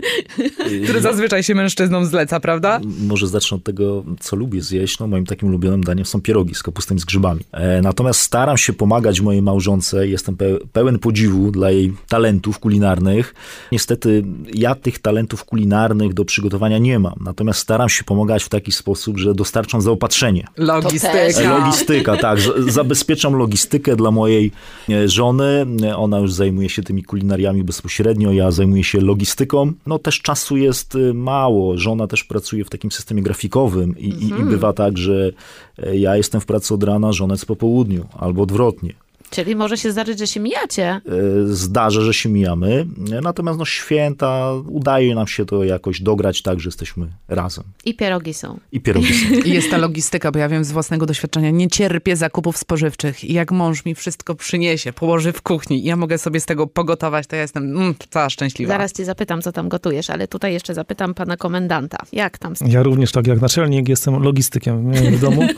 które 0.84 1.00
zazwyczaj 1.00 1.42
się 1.42 1.54
mężczyznom 1.54 2.06
zleca, 2.06 2.40
prawda? 2.40 2.75
Może 3.06 3.28
zacznę 3.28 3.56
od 3.56 3.64
tego, 3.64 4.04
co 4.20 4.36
lubię 4.36 4.62
zjeść. 4.62 4.98
No, 4.98 5.06
moim 5.06 5.26
takim 5.26 5.48
ulubionym 5.48 5.84
daniem 5.84 6.04
są 6.06 6.20
pierogi 6.20 6.54
z 6.54 6.62
kapustą 6.62 6.94
i 6.94 6.98
z 6.98 7.04
grzybami. 7.04 7.40
E, 7.52 7.82
natomiast 7.82 8.20
staram 8.20 8.56
się 8.56 8.72
pomagać 8.72 9.20
mojej 9.20 9.42
małżonce. 9.42 10.08
Jestem 10.08 10.36
pe 10.36 10.44
pełen 10.72 10.98
podziwu 10.98 11.50
dla 11.50 11.70
jej 11.70 11.92
talentów 12.08 12.58
kulinarnych. 12.58 13.34
Niestety 13.72 14.24
ja 14.54 14.74
tych 14.74 14.98
talentów 14.98 15.44
kulinarnych 15.44 16.14
do 16.14 16.24
przygotowania 16.24 16.78
nie 16.78 16.98
mam. 16.98 17.14
Natomiast 17.20 17.60
staram 17.60 17.88
się 17.88 18.04
pomagać 18.04 18.44
w 18.44 18.48
taki 18.48 18.72
sposób, 18.72 19.18
że 19.18 19.34
dostarczam 19.34 19.80
zaopatrzenie. 19.80 20.46
Logistyka. 20.56 21.18
E, 21.18 21.48
Logistyka, 21.58 22.16
tak. 22.16 22.38
Zabezpieczam 22.68 23.34
logistykę 23.34 23.96
dla 23.96 24.10
mojej 24.10 24.52
e, 24.88 25.08
żony. 25.08 25.66
E, 25.82 25.96
Ona 25.96 26.18
już 26.18 26.32
zajmuje 26.32 26.68
się 26.68 26.82
tymi 26.82 27.02
kulinariami 27.02 27.64
bezpośrednio, 27.64 28.32
ja 28.32 28.50
zajmuję 28.50 28.84
się 28.84 29.00
logistyką. 29.00 29.72
No 29.86 29.98
też 29.98 30.20
czasu 30.20 30.56
jest 30.56 30.98
mało. 31.14 31.78
Żona 31.78 32.06
też 32.06 32.24
pracuje 32.24 32.64
w 32.66 32.70
takim 32.70 32.92
systemie 32.92 33.22
grafikowym 33.22 33.98
i, 33.98 34.08
i, 34.08 34.28
i 34.28 34.44
bywa 34.44 34.72
tak, 34.72 34.98
że 34.98 35.32
e, 35.78 35.96
ja 35.96 36.16
jestem 36.16 36.40
w 36.40 36.46
pracy 36.46 36.74
od 36.74 36.82
rana, 36.82 37.12
żona 37.12 37.34
jest 37.34 37.46
po 37.46 37.56
południu 37.56 38.06
albo 38.12 38.42
odwrotnie. 38.42 38.94
Czyli 39.30 39.56
może 39.56 39.76
się 39.76 39.92
zdarzyć, 39.92 40.18
że 40.18 40.26
się 40.26 40.40
mijacie. 40.40 40.84
E, 40.84 41.00
Zdarza, 41.46 42.00
że 42.00 42.14
się 42.14 42.28
mijamy, 42.28 42.86
natomiast 43.22 43.58
no 43.58 43.64
święta 43.64 44.52
udaje 44.68 45.14
nam 45.14 45.26
się 45.26 45.46
to 45.46 45.64
jakoś 45.64 46.00
dograć 46.00 46.42
tak, 46.42 46.60
że 46.60 46.68
jesteśmy 46.68 47.06
razem. 47.28 47.64
I 47.84 47.94
pierogi 47.94 48.34
są. 48.34 48.60
I 48.72 48.80
pierogi 48.80 49.14
są. 49.14 49.34
I 49.34 49.50
jest 49.50 49.70
ta 49.70 49.76
logistyka, 49.76 50.32
bo 50.32 50.38
ja 50.38 50.48
wiem 50.48 50.64
z 50.64 50.72
własnego 50.72 51.06
doświadczenia, 51.06 51.50
nie 51.50 51.68
cierpię 51.68 52.16
zakupów 52.16 52.58
spożywczych. 52.58 53.24
I 53.24 53.32
jak 53.32 53.52
mąż 53.52 53.84
mi 53.84 53.94
wszystko 53.94 54.34
przyniesie, 54.34 54.92
położy 54.92 55.32
w 55.32 55.42
kuchni 55.42 55.78
i 55.78 55.84
ja 55.84 55.96
mogę 55.96 56.18
sobie 56.18 56.40
z 56.40 56.46
tego 56.46 56.66
pogotować, 56.66 57.26
to 57.26 57.36
ja 57.36 57.42
jestem 57.42 57.76
mm, 57.76 57.94
cała 58.10 58.30
szczęśliwa. 58.30 58.72
Zaraz 58.72 58.92
cię 58.92 59.04
zapytam, 59.04 59.42
co 59.42 59.52
tam 59.52 59.68
gotujesz, 59.68 60.10
ale 60.10 60.28
tutaj 60.28 60.52
jeszcze 60.52 60.74
zapytam 60.74 61.14
pana 61.14 61.36
komendanta. 61.36 61.98
Jak 62.12 62.38
tam? 62.38 62.54
Ja 62.66 62.82
również, 62.82 63.12
tak 63.12 63.26
jak 63.26 63.40
naczelnik, 63.40 63.88
jestem 63.88 64.22
logistykiem 64.22 64.92
w 64.92 65.20
domu. 65.20 65.42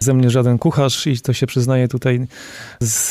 ze 0.00 0.14
mnie 0.14 0.30
żaden 0.30 0.58
kucharz 0.58 1.06
i 1.06 1.20
to 1.20 1.32
się 1.32 1.46
przyznaje 1.46 1.88
tutaj 1.88 2.26
z, 2.80 3.03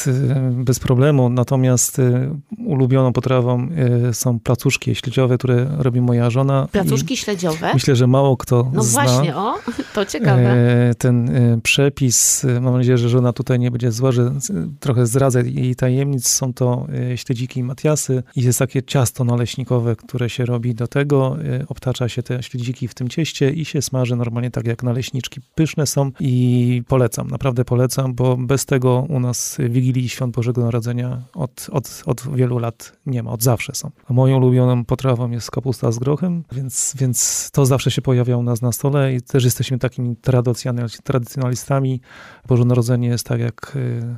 bez 0.52 0.80
problemu. 0.80 1.30
Natomiast 1.30 2.00
y, 2.00 2.30
ulubioną 2.66 3.14
potrawą 3.14 3.68
y, 4.10 4.14
są 4.14 4.40
placuszki 4.40 4.96
śledziowe, 4.96 5.38
które 5.38 5.68
robi 5.78 6.02
moja 6.02 6.30
żona. 6.30 6.68
Placuszki 6.72 7.18
śledziowe? 7.18 7.74
Myślę, 7.74 7.96
że 7.96 8.08
mało 8.08 8.38
kto 8.38 8.72
No 8.74 8.84
zna. 8.84 9.04
właśnie, 9.04 9.36
o, 9.36 9.56
to 9.94 10.06
ciekawe. 10.06 10.52
E, 10.90 10.96
Ten 10.98 11.30
e, 11.30 11.62
przepis, 11.64 12.46
mam 12.62 12.78
nadzieję, 12.78 12.98
że 12.98 13.10
żona 13.10 13.34
tutaj 13.34 13.60
nie 13.60 13.72
będzie 13.72 13.92
zła, 13.92 14.12
że 14.12 14.32
trochę 14.80 15.06
zdradzę 15.06 15.42
jej 15.42 15.76
tajemnic. 15.76 16.28
Są 16.28 16.54
to 16.54 16.88
e, 17.12 17.18
śledziki 17.18 17.60
i 17.60 17.64
matiasy 17.64 18.24
i 18.36 18.42
jest 18.42 18.60
takie 18.60 18.84
ciasto 18.84 19.24
naleśnikowe, 19.24 19.96
które 19.96 20.30
się 20.30 20.46
robi 20.46 20.76
do 20.76 20.88
tego. 20.88 21.38
Obtacza 21.68 22.10
się 22.10 22.24
te 22.24 22.44
śledziki 22.44 22.88
w 22.88 22.94
tym 22.94 23.10
cieście 23.10 23.50
i 23.52 23.66
się 23.66 23.82
smaży 23.82 24.16
normalnie 24.16 24.52
tak 24.52 24.68
jak 24.68 24.84
naleśniczki. 24.84 25.42
Pyszne 25.56 25.88
są 25.88 26.12
i 26.20 26.84
polecam, 26.88 27.28
naprawdę 27.28 27.66
polecam, 27.66 28.14
bo 28.14 28.38
bez 28.38 28.66
tego 28.66 29.06
u 29.10 29.20
nas 29.20 29.58
Wigilii 29.74 30.10
Świąt 30.10 30.36
Bożego 30.36 30.62
Narodzenia 30.62 31.22
od, 31.34 31.68
od, 31.72 32.04
od 32.06 32.36
wielu 32.36 32.58
lat 32.58 32.98
nie 33.06 33.24
ma, 33.24 33.32
od 33.32 33.44
zawsze 33.44 33.76
są. 33.76 33.92
A 34.10 34.14
moją 34.14 34.38
ulubioną 34.38 34.86
potrawą 34.86 35.32
jest 35.32 35.52
kapusta 35.52 35.92
z 35.92 36.00
grochem, 36.00 36.44
więc, 36.52 36.94
więc 37.00 37.50
to 37.52 37.66
zawsze 37.66 37.92
się 37.92 38.02
pojawia 38.02 38.38
u 38.38 38.44
nas 38.44 38.62
na 38.62 38.72
stole 38.72 39.14
i 39.16 39.22
też 39.22 39.44
jesteśmy 39.44 39.80
takimi 39.80 40.16
tradycjonal- 40.16 41.02
tradycjonalistami. 41.04 42.02
Boże 42.48 42.66
Narodzenie 42.66 43.08
jest 43.08 43.26
tak, 43.28 43.40
jak 43.40 43.76
y, 43.76 44.16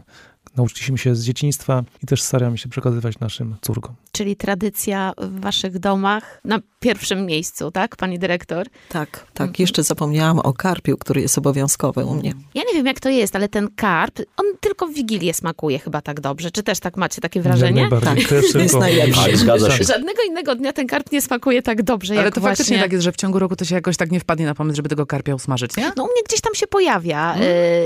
nauczyliśmy 0.58 0.98
się 0.98 1.16
z 1.16 1.24
dzieciństwa 1.24 1.84
i 2.04 2.06
też 2.06 2.22
staramy 2.22 2.58
się 2.58 2.70
przekazywać 2.70 3.20
naszym 3.20 3.56
córkom. 3.62 3.96
Czyli 4.12 4.36
tradycja 4.36 5.14
w 5.18 5.40
waszych 5.40 5.80
domach 5.80 6.42
na 6.46 6.60
pierwszym 6.80 7.26
miejscu, 7.26 7.72
tak, 7.72 7.96
pani 7.96 8.20
dyrektor? 8.20 8.68
Tak, 8.90 9.26
tak. 9.34 9.60
Jeszcze 9.60 9.84
zapomniałam 9.84 10.40
o 10.40 10.54
karpiu, 10.54 10.98
który 10.98 11.22
jest 11.22 11.38
obowiązkowy 11.38 12.06
u 12.06 12.16
mnie. 12.16 12.34
Ja 12.54 12.62
nie 12.68 12.74
wiem, 12.74 12.86
jak 12.86 13.00
to 13.00 13.10
jest, 13.10 13.36
ale 13.36 13.50
ten 13.50 13.68
karp, 13.76 14.20
on 14.38 14.46
tylko 14.60 14.88
w 14.88 14.94
Wigilię 14.94 15.34
smakuje 15.34 15.80
chyba 15.80 16.02
tak 16.02 16.20
dobrze. 16.22 16.52
Czy 16.52 16.64
też 16.64 16.80
tak 16.80 16.98
macie 16.98 17.22
takie 17.22 17.42
wrażenie? 17.42 17.82
najbardziej. 17.82 18.16
Tak. 18.16 18.30
Też 18.30 18.56
Jest 18.56 18.80
najlepszy. 18.90 19.26
Tak, 19.26 19.38
zgadza 19.38 19.72
się. 19.72 19.84
Żadnego 19.84 20.22
innego 20.28 20.56
dnia 20.56 20.74
ten 20.74 20.88
karp 20.88 21.12
nie 21.12 21.22
smakuje 21.22 21.62
tak 21.62 21.84
dobrze, 21.84 22.14
Ale 22.14 22.24
jak 22.24 22.36
to 22.36 22.42
właśnie... 22.42 22.56
faktycznie 22.56 22.80
tak 22.80 22.92
jest, 22.92 23.04
że 23.04 23.12
w 23.12 23.16
ciągu 23.16 23.40
roku 23.40 23.56
to 23.56 23.66
się 23.66 23.76
jakoś 23.76 23.98
tak 23.98 24.12
nie 24.12 24.20
wpadnie 24.20 24.46
na 24.46 24.56
pomysł, 24.56 24.76
żeby 24.76 24.90
tego 24.90 25.06
karpia 25.06 25.36
usmażyć, 25.36 25.78
nie? 25.78 25.92
No 25.98 26.04
u 26.04 26.08
mnie 26.08 26.24
gdzieś 26.28 26.42
tam 26.42 26.56
się 26.56 26.68
pojawia. 26.68 27.36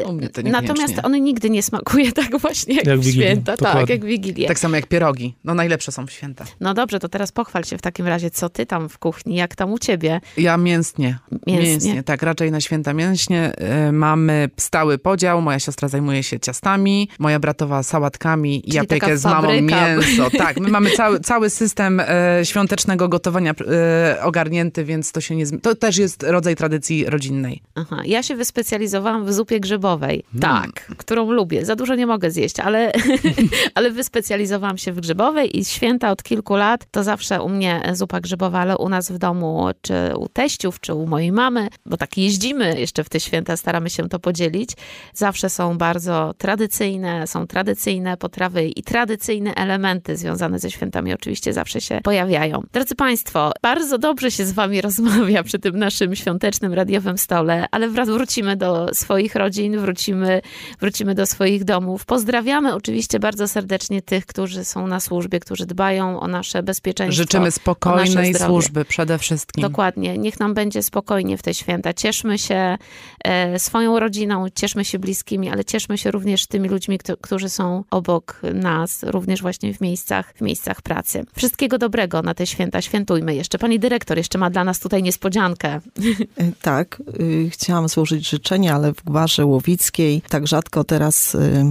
y, 0.01 0.05
u 0.07 0.13
mnie 0.13 0.29
to 0.29 0.41
niekoniecznie. 0.41 0.67
Natomiast 0.67 1.05
on 1.05 1.23
nigdy 1.23 1.49
nie 1.49 1.63
smakuje 1.63 2.11
tak 2.21 2.37
właśnie 2.39 2.58
jak, 2.67 2.87
Jak 2.87 2.99
w 2.99 3.03
Wigilię, 3.03 3.25
święta. 3.25 3.51
Tak, 3.51 3.59
dokładnie. 3.59 3.95
jak 3.95 4.03
w 4.03 4.07
Wigilię. 4.07 4.47
Tak 4.47 4.59
samo 4.59 4.75
jak 4.75 4.87
pierogi. 4.87 5.35
No 5.43 5.53
najlepsze 5.53 5.91
są 5.91 6.07
w 6.07 6.11
święta. 6.11 6.45
No 6.59 6.73
dobrze, 6.73 6.99
to 6.99 7.09
teraz 7.09 7.31
pochwal 7.31 7.63
się 7.63 7.77
w 7.77 7.81
takim 7.81 8.07
razie, 8.07 8.31
co 8.31 8.49
ty 8.49 8.65
tam 8.65 8.89
w 8.89 8.97
kuchni, 8.97 9.35
jak 9.35 9.55
tam 9.55 9.71
u 9.71 9.79
ciebie? 9.79 10.21
Ja 10.37 10.57
mięsnie. 10.57 11.19
Mięsnie. 11.47 12.03
tak, 12.03 12.23
raczej 12.23 12.51
na 12.51 12.61
święta 12.61 12.93
mięśnie. 12.93 13.51
Y, 13.87 13.91
Mamy 13.91 14.49
stały 14.57 14.97
podział. 14.97 15.41
Moja 15.41 15.59
siostra 15.59 15.87
zajmuje 15.87 16.23
się 16.23 16.39
ciastami, 16.39 17.09
moja 17.19 17.39
bratowa 17.39 17.83
sałatkami, 17.83 18.61
Czyli 18.61 18.75
ja 18.75 18.83
piekę 18.85 19.17
z 19.17 19.25
mamą 19.25 19.41
fabryka. 19.47 19.87
mięso. 19.95 20.29
Tak, 20.39 20.59
my 20.59 20.69
mamy 20.69 20.89
cały, 20.91 21.19
cały 21.19 21.49
system 21.49 21.99
e, 21.99 22.05
świątecznego 22.43 23.09
gotowania 23.09 23.53
e, 23.71 24.23
ogarnięty, 24.23 24.83
więc 24.85 25.11
to 25.11 25.21
się 25.21 25.35
nie... 25.35 25.45
To 25.59 25.75
też 25.75 25.97
jest 25.97 26.23
rodzaj 26.23 26.55
tradycji 26.55 27.05
rodzinnej. 27.05 27.61
Aha, 27.75 28.01
ja 28.05 28.23
się 28.23 28.35
wyspecjalizowałam 28.35 29.25
w 29.25 29.33
zupie 29.33 29.59
grzybowej. 29.59 30.23
Mm. 30.35 30.41
Tak, 30.41 30.85
którą 30.97 31.31
lubię. 31.31 31.65
Za 31.65 31.75
dużo 31.75 31.95
nie 31.95 32.07
mogę 32.07 32.31
zjeść, 32.31 32.48
ale, 32.59 32.91
ale 33.75 33.91
wyspecjalizowałam 33.91 34.77
się 34.77 34.91
w 34.91 34.99
grzybowej 34.99 35.59
i 35.59 35.65
święta 35.65 36.11
od 36.11 36.23
kilku 36.23 36.55
lat 36.55 36.85
to 36.91 37.03
zawsze 37.03 37.41
u 37.41 37.49
mnie 37.49 37.91
zupa 37.93 38.19
grzybowa, 38.21 38.59
ale 38.59 38.77
u 38.77 38.89
nas 38.89 39.11
w 39.11 39.17
domu, 39.17 39.67
czy 39.81 39.93
u 40.17 40.29
teściów, 40.29 40.79
czy 40.79 40.93
u 40.93 41.07
mojej 41.07 41.31
mamy, 41.31 41.67
bo 41.85 41.97
tak 41.97 42.17
jeździmy 42.17 42.79
jeszcze 42.79 43.03
w 43.03 43.09
te 43.09 43.19
święta, 43.19 43.57
staramy 43.57 43.89
się 43.89 44.09
to 44.09 44.19
podzielić. 44.19 44.69
Zawsze 45.13 45.49
są 45.49 45.77
bardzo 45.77 46.33
tradycyjne, 46.37 47.27
są 47.27 47.47
tradycyjne 47.47 48.17
potrawy 48.17 48.65
i 48.65 48.83
tradycyjne 48.83 49.53
elementy 49.55 50.17
związane 50.17 50.59
ze 50.59 50.71
świętami 50.71 51.13
oczywiście 51.13 51.53
zawsze 51.53 51.81
się 51.81 51.99
pojawiają. 52.03 52.63
Drodzy 52.73 52.95
Państwo, 52.95 53.51
bardzo 53.61 53.97
dobrze 53.97 54.31
się 54.31 54.45
z 54.45 54.51
Wami 54.51 54.81
rozmawia 54.81 55.43
przy 55.43 55.59
tym 55.59 55.79
naszym 55.79 56.15
świątecznym 56.15 56.73
radiowym 56.73 57.17
stole, 57.17 57.65
ale 57.71 57.89
wrócimy 57.89 58.55
do 58.57 58.93
swoich 58.93 59.35
rodzin, 59.35 59.77
wrócimy, 59.79 60.41
wrócimy 60.79 61.15
do 61.15 61.25
swoich 61.25 61.63
domów. 61.63 62.05
Pozdrawiamy 62.29 62.75
oczywiście 62.75 63.19
bardzo 63.19 63.47
serdecznie 63.47 64.01
tych, 64.01 64.25
którzy 64.25 64.65
są 64.65 64.87
na 64.87 64.99
służbie, 64.99 65.39
którzy 65.39 65.65
dbają 65.65 66.19
o 66.19 66.27
nasze 66.27 66.63
bezpieczeństwo. 66.63 67.23
Życzymy 67.23 67.51
spokojnej 67.51 68.35
służby 68.35 68.85
przede 68.85 69.17
wszystkim. 69.17 69.61
Dokładnie. 69.61 70.17
Niech 70.17 70.39
nam 70.39 70.53
będzie 70.53 70.83
spokojnie 70.83 71.37
w 71.37 71.41
te 71.41 71.53
święta. 71.53 71.93
Cieszmy 71.93 72.37
się 72.37 72.77
e, 73.23 73.59
swoją 73.59 73.99
rodziną, 73.99 74.45
cieszmy 74.55 74.85
się 74.85 74.99
bliskimi, 74.99 75.49
ale 75.49 75.65
cieszmy 75.65 75.97
się 75.97 76.11
również 76.11 76.47
tymi 76.47 76.69
ludźmi, 76.69 76.97
kto, 76.97 77.17
którzy 77.17 77.49
są 77.49 77.83
obok 77.91 78.41
nas, 78.53 79.03
również 79.03 79.41
właśnie 79.41 79.73
w 79.73 79.81
miejscach, 79.81 80.33
w 80.35 80.41
miejscach 80.41 80.81
pracy. 80.81 81.25
Wszystkiego 81.35 81.77
dobrego 81.77 82.21
na 82.21 82.33
te 82.33 82.47
święta. 82.47 82.81
Świętujmy 82.81 83.35
jeszcze. 83.35 83.57
Pani 83.57 83.79
dyrektor 83.79 84.17
jeszcze 84.17 84.37
ma 84.37 84.49
dla 84.49 84.63
nas 84.63 84.79
tutaj 84.79 85.03
niespodziankę. 85.03 85.79
Y, 86.41 86.53
Tak, 86.61 87.01
y, 87.19 87.49
chciałam 87.49 87.87
złożyć 87.87 88.29
życzenia, 88.29 88.75
ale 88.75 88.93
w 88.93 89.03
gwarze 89.03 89.45
łowickiej, 89.45 90.21
tak 90.29 90.47
rzadko 90.47 90.83
teraz 90.83 91.35
y, 91.35 91.65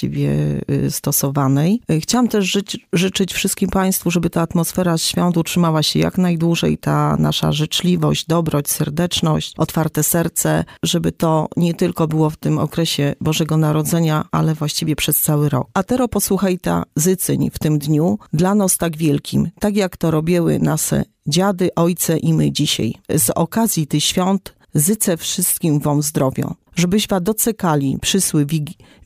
właściwie 0.00 0.60
y, 0.86 0.90
stosowanej. 0.90 1.80
Y, 1.90 2.00
Chciałam 2.00 2.28
też 2.28 2.58
życzyć 2.92 3.32
wszystkim 3.32 3.70
Państwu, 3.70 4.10
żeby 4.10 4.30
ta 4.30 4.40
atmosfera 4.40 4.98
świąt 4.98 5.36
utrzymała 5.36 5.82
się 5.82 5.98
jak 5.98 6.18
najdłużej, 6.18 6.78
ta 6.78 7.16
nasza 7.16 7.52
życzliwość, 7.52 8.26
dobroć, 8.26 8.70
serdeczność, 8.70 9.54
otwarte 9.56 10.02
serce, 10.02 10.64
żeby 10.84 11.12
to 11.12 11.48
nie 11.56 11.74
tylko 11.74 12.08
było 12.08 12.30
w 12.30 12.36
tym 12.36 12.58
okresie 12.58 13.14
Bożego 13.20 13.56
Narodzenia, 13.56 14.24
ale 14.32 14.54
właściwie 14.54 14.96
przez 14.96 15.20
cały 15.20 15.48
rok. 15.48 15.68
A 15.74 15.82
teraz 15.82 16.08
posłuchaj 16.10 16.58
ta 16.58 16.82
zycyń 16.96 17.50
w 17.52 17.58
tym 17.58 17.78
dniu, 17.78 18.18
dla 18.32 18.54
nas 18.54 18.76
tak 18.76 18.96
wielkim, 18.96 19.48
tak 19.60 19.76
jak 19.76 19.96
to 19.96 20.10
robiły 20.10 20.58
nasze 20.58 21.04
dziady, 21.26 21.70
ojce 21.76 22.18
i 22.18 22.34
my 22.34 22.52
dzisiaj. 22.52 22.94
Z 23.16 23.30
okazji 23.30 23.86
tych 23.86 24.04
świąt 24.04 24.54
zycę 24.74 25.16
wszystkim 25.16 25.80
wam 25.80 26.02
zdrowia. 26.02 26.54
Żebyś 26.76 27.06
docekali 27.20 27.98
przysły 28.00 28.46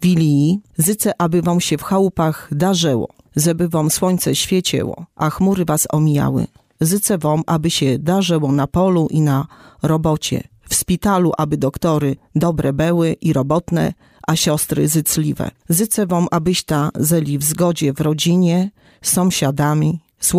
wilii, 0.02 0.60
zycę, 0.76 1.12
aby 1.18 1.42
wam 1.42 1.60
się 1.60 1.78
w 1.78 1.82
chałupach 1.82 2.48
darzyło, 2.52 3.08
żeby 3.36 3.68
wam 3.68 3.90
słońce 3.90 4.34
świeciło, 4.34 5.06
a 5.16 5.30
chmury 5.30 5.64
was 5.64 5.86
omijały. 5.90 6.46
Zycę 6.80 7.18
wam, 7.18 7.42
aby 7.46 7.70
się 7.70 7.98
darzyło 7.98 8.52
na 8.52 8.66
polu 8.66 9.08
i 9.10 9.20
na 9.20 9.46
robocie, 9.82 10.42
w 10.68 10.74
szpitalu, 10.74 11.32
aby 11.38 11.56
doktory 11.56 12.16
dobre 12.34 12.72
beły 12.72 13.12
i 13.12 13.32
robotne, 13.32 13.92
a 14.28 14.36
siostry 14.36 14.88
zycliwe. 14.88 15.50
Zycę 15.68 16.06
wam, 16.06 16.26
abyś 16.30 16.64
ta 16.64 16.90
zeli 16.94 17.38
w 17.38 17.44
zgodzie 17.44 17.92
w 17.92 18.00
rodzinie, 18.00 18.70
z 19.02 19.12
sąsiadami, 19.12 20.00
z 20.20 20.34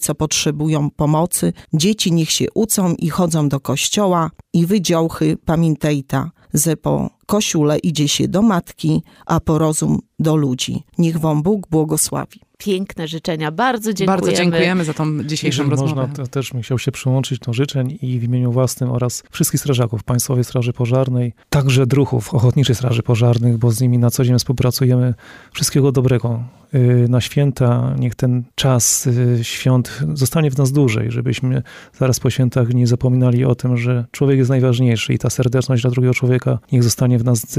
co 0.00 0.14
potrzebują 0.14 0.90
pomocy. 0.90 1.52
Dzieci 1.72 2.12
niech 2.12 2.30
się 2.30 2.46
ucą 2.54 2.94
i 2.94 3.08
chodzą 3.08 3.48
do 3.48 3.60
kościoła 3.60 4.30
i 4.52 4.66
wy 4.66 4.80
działchy 4.80 5.36
pamiętajta, 5.44 6.30
że 6.54 6.76
po 7.32 7.36
kośule 7.36 7.78
idzie 7.78 8.08
się 8.08 8.28
do 8.28 8.42
matki, 8.42 9.02
a 9.26 9.40
po 9.40 9.58
rozum 9.58 9.98
do 10.18 10.36
ludzi. 10.36 10.82
Niech 10.98 11.18
wam 11.18 11.42
Bóg 11.42 11.68
błogosławi. 11.70 12.40
Piękne 12.58 13.08
życzenia. 13.08 13.52
Bardzo 13.52 13.92
dziękujemy. 13.92 14.20
Bardzo 14.20 14.42
dziękujemy 14.42 14.84
za 14.84 14.94
tą 14.94 15.24
dzisiejszą 15.24 15.62
Jeżeli 15.62 15.70
rozmowę. 15.70 16.08
można, 16.08 16.14
to 16.14 16.26
też 16.26 16.50
bym 16.52 16.62
chciał 16.62 16.78
się 16.78 16.92
przyłączyć 16.92 17.38
do 17.38 17.52
życzeń 17.52 17.98
i 18.02 18.18
w 18.18 18.24
imieniu 18.24 18.52
własnym 18.52 18.90
oraz 18.90 19.22
wszystkich 19.30 19.60
strażaków 19.60 20.04
Państwowej 20.04 20.44
Straży 20.44 20.72
Pożarnej, 20.72 21.32
także 21.48 21.86
druhów 21.86 22.34
Ochotniczej 22.34 22.76
Straży 22.76 23.02
Pożarnych, 23.02 23.58
bo 23.58 23.70
z 23.70 23.80
nimi 23.80 23.98
na 23.98 24.10
co 24.10 24.24
dzień 24.24 24.38
współpracujemy. 24.38 25.14
Wszystkiego 25.52 25.92
dobrego 25.92 26.44
y, 26.74 27.06
na 27.08 27.20
święta. 27.20 27.94
Niech 27.98 28.14
ten 28.14 28.44
czas 28.54 29.06
y, 29.06 29.38
świąt 29.42 30.00
zostanie 30.14 30.50
w 30.50 30.58
nas 30.58 30.72
dłużej, 30.72 31.10
żebyśmy 31.10 31.62
zaraz 31.98 32.20
po 32.20 32.30
świętach 32.30 32.74
nie 32.74 32.86
zapominali 32.86 33.44
o 33.44 33.54
tym, 33.54 33.76
że 33.76 34.04
człowiek 34.10 34.38
jest 34.38 34.50
najważniejszy 34.50 35.14
i 35.14 35.18
ta 35.18 35.30
serdeczność 35.30 35.82
dla 35.82 35.90
drugiego 35.90 36.14
człowieka 36.14 36.58
niech 36.72 36.82
zostanie 36.82 37.18
w 37.18 37.21
nas 37.22 37.58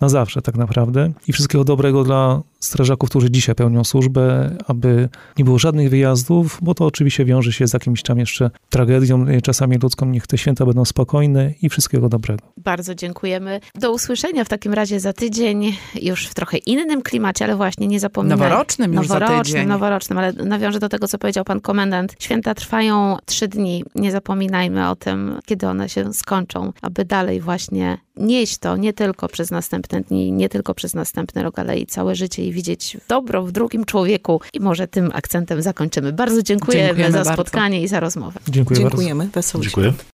na 0.00 0.08
zawsze 0.08 0.42
tak 0.42 0.56
naprawdę. 0.56 1.12
I 1.28 1.32
wszystkiego 1.32 1.64
dobrego 1.64 2.04
dla 2.04 2.42
strażaków, 2.64 3.10
którzy 3.10 3.30
dzisiaj 3.30 3.54
pełnią 3.54 3.84
służbę, 3.84 4.56
aby 4.66 5.08
nie 5.38 5.44
było 5.44 5.58
żadnych 5.58 5.90
wyjazdów, 5.90 6.58
bo 6.62 6.74
to 6.74 6.86
oczywiście 6.86 7.24
wiąże 7.24 7.52
się 7.52 7.66
z 7.68 7.72
jakimś 7.72 8.02
tam 8.02 8.18
jeszcze 8.18 8.50
tragedią, 8.70 9.28
y, 9.28 9.42
czasami 9.42 9.78
ludzką. 9.78 10.06
Niech 10.06 10.26
te 10.26 10.38
święta 10.38 10.66
będą 10.66 10.84
spokojne 10.84 11.52
i 11.62 11.68
wszystkiego 11.68 12.08
dobrego. 12.08 12.42
Bardzo 12.56 12.94
dziękujemy. 12.94 13.60
Do 13.74 13.92
usłyszenia 13.92 14.44
w 14.44 14.48
takim 14.48 14.74
razie 14.74 15.00
za 15.00 15.12
tydzień, 15.12 15.76
już 16.02 16.26
w 16.26 16.34
trochę 16.34 16.58
innym 16.58 17.02
klimacie, 17.02 17.44
ale 17.44 17.56
właśnie 17.56 17.86
nie 17.86 18.00
zapominajmy. 18.00 18.44
Noworocznym 18.44 18.92
już 18.92 19.06
za 19.06 19.14
noworocznym, 19.14 19.44
tydzień. 19.44 19.68
noworocznym, 19.68 20.18
ale 20.18 20.32
nawiążę 20.32 20.78
do 20.78 20.88
tego, 20.88 21.08
co 21.08 21.18
powiedział 21.18 21.44
pan 21.44 21.60
komendant. 21.60 22.14
Święta 22.18 22.54
trwają 22.54 23.16
trzy 23.24 23.48
dni. 23.48 23.84
Nie 23.94 24.12
zapominajmy 24.12 24.90
o 24.90 24.96
tym, 24.96 25.38
kiedy 25.46 25.68
one 25.68 25.88
się 25.88 26.12
skończą, 26.12 26.72
aby 26.82 27.04
dalej 27.04 27.40
właśnie 27.40 27.98
nieść 28.16 28.58
to 28.58 28.76
nie 28.76 28.92
tylko 28.92 29.28
przez 29.28 29.50
następne 29.50 30.00
dni, 30.00 30.32
nie 30.32 30.48
tylko 30.48 30.74
przez 30.74 30.94
następny 30.94 31.42
rok, 31.42 31.58
ale 31.58 31.78
i 31.78 31.86
całe 31.86 32.14
życie 32.14 32.44
i 32.44 32.52
widzieć 32.54 32.96
dobro 33.08 33.42
w 33.42 33.52
drugim 33.52 33.84
człowieku. 33.84 34.40
I 34.52 34.60
może 34.60 34.88
tym 34.88 35.10
akcentem 35.14 35.62
zakończymy. 35.62 36.12
Bardzo 36.12 36.42
dziękujemy, 36.42 36.86
Dziękujemy 36.86 37.12
za 37.12 37.18
bardzo. 37.18 37.32
spotkanie 37.32 37.82
i 37.82 37.88
za 37.88 38.00
rozmowę. 38.00 38.40
Dziękuję 38.48 38.80
bardzo. 38.80 38.96
Dziękujemy. 38.96 39.28
Wesołych 39.34 39.64
Dziękuję. 39.66 39.92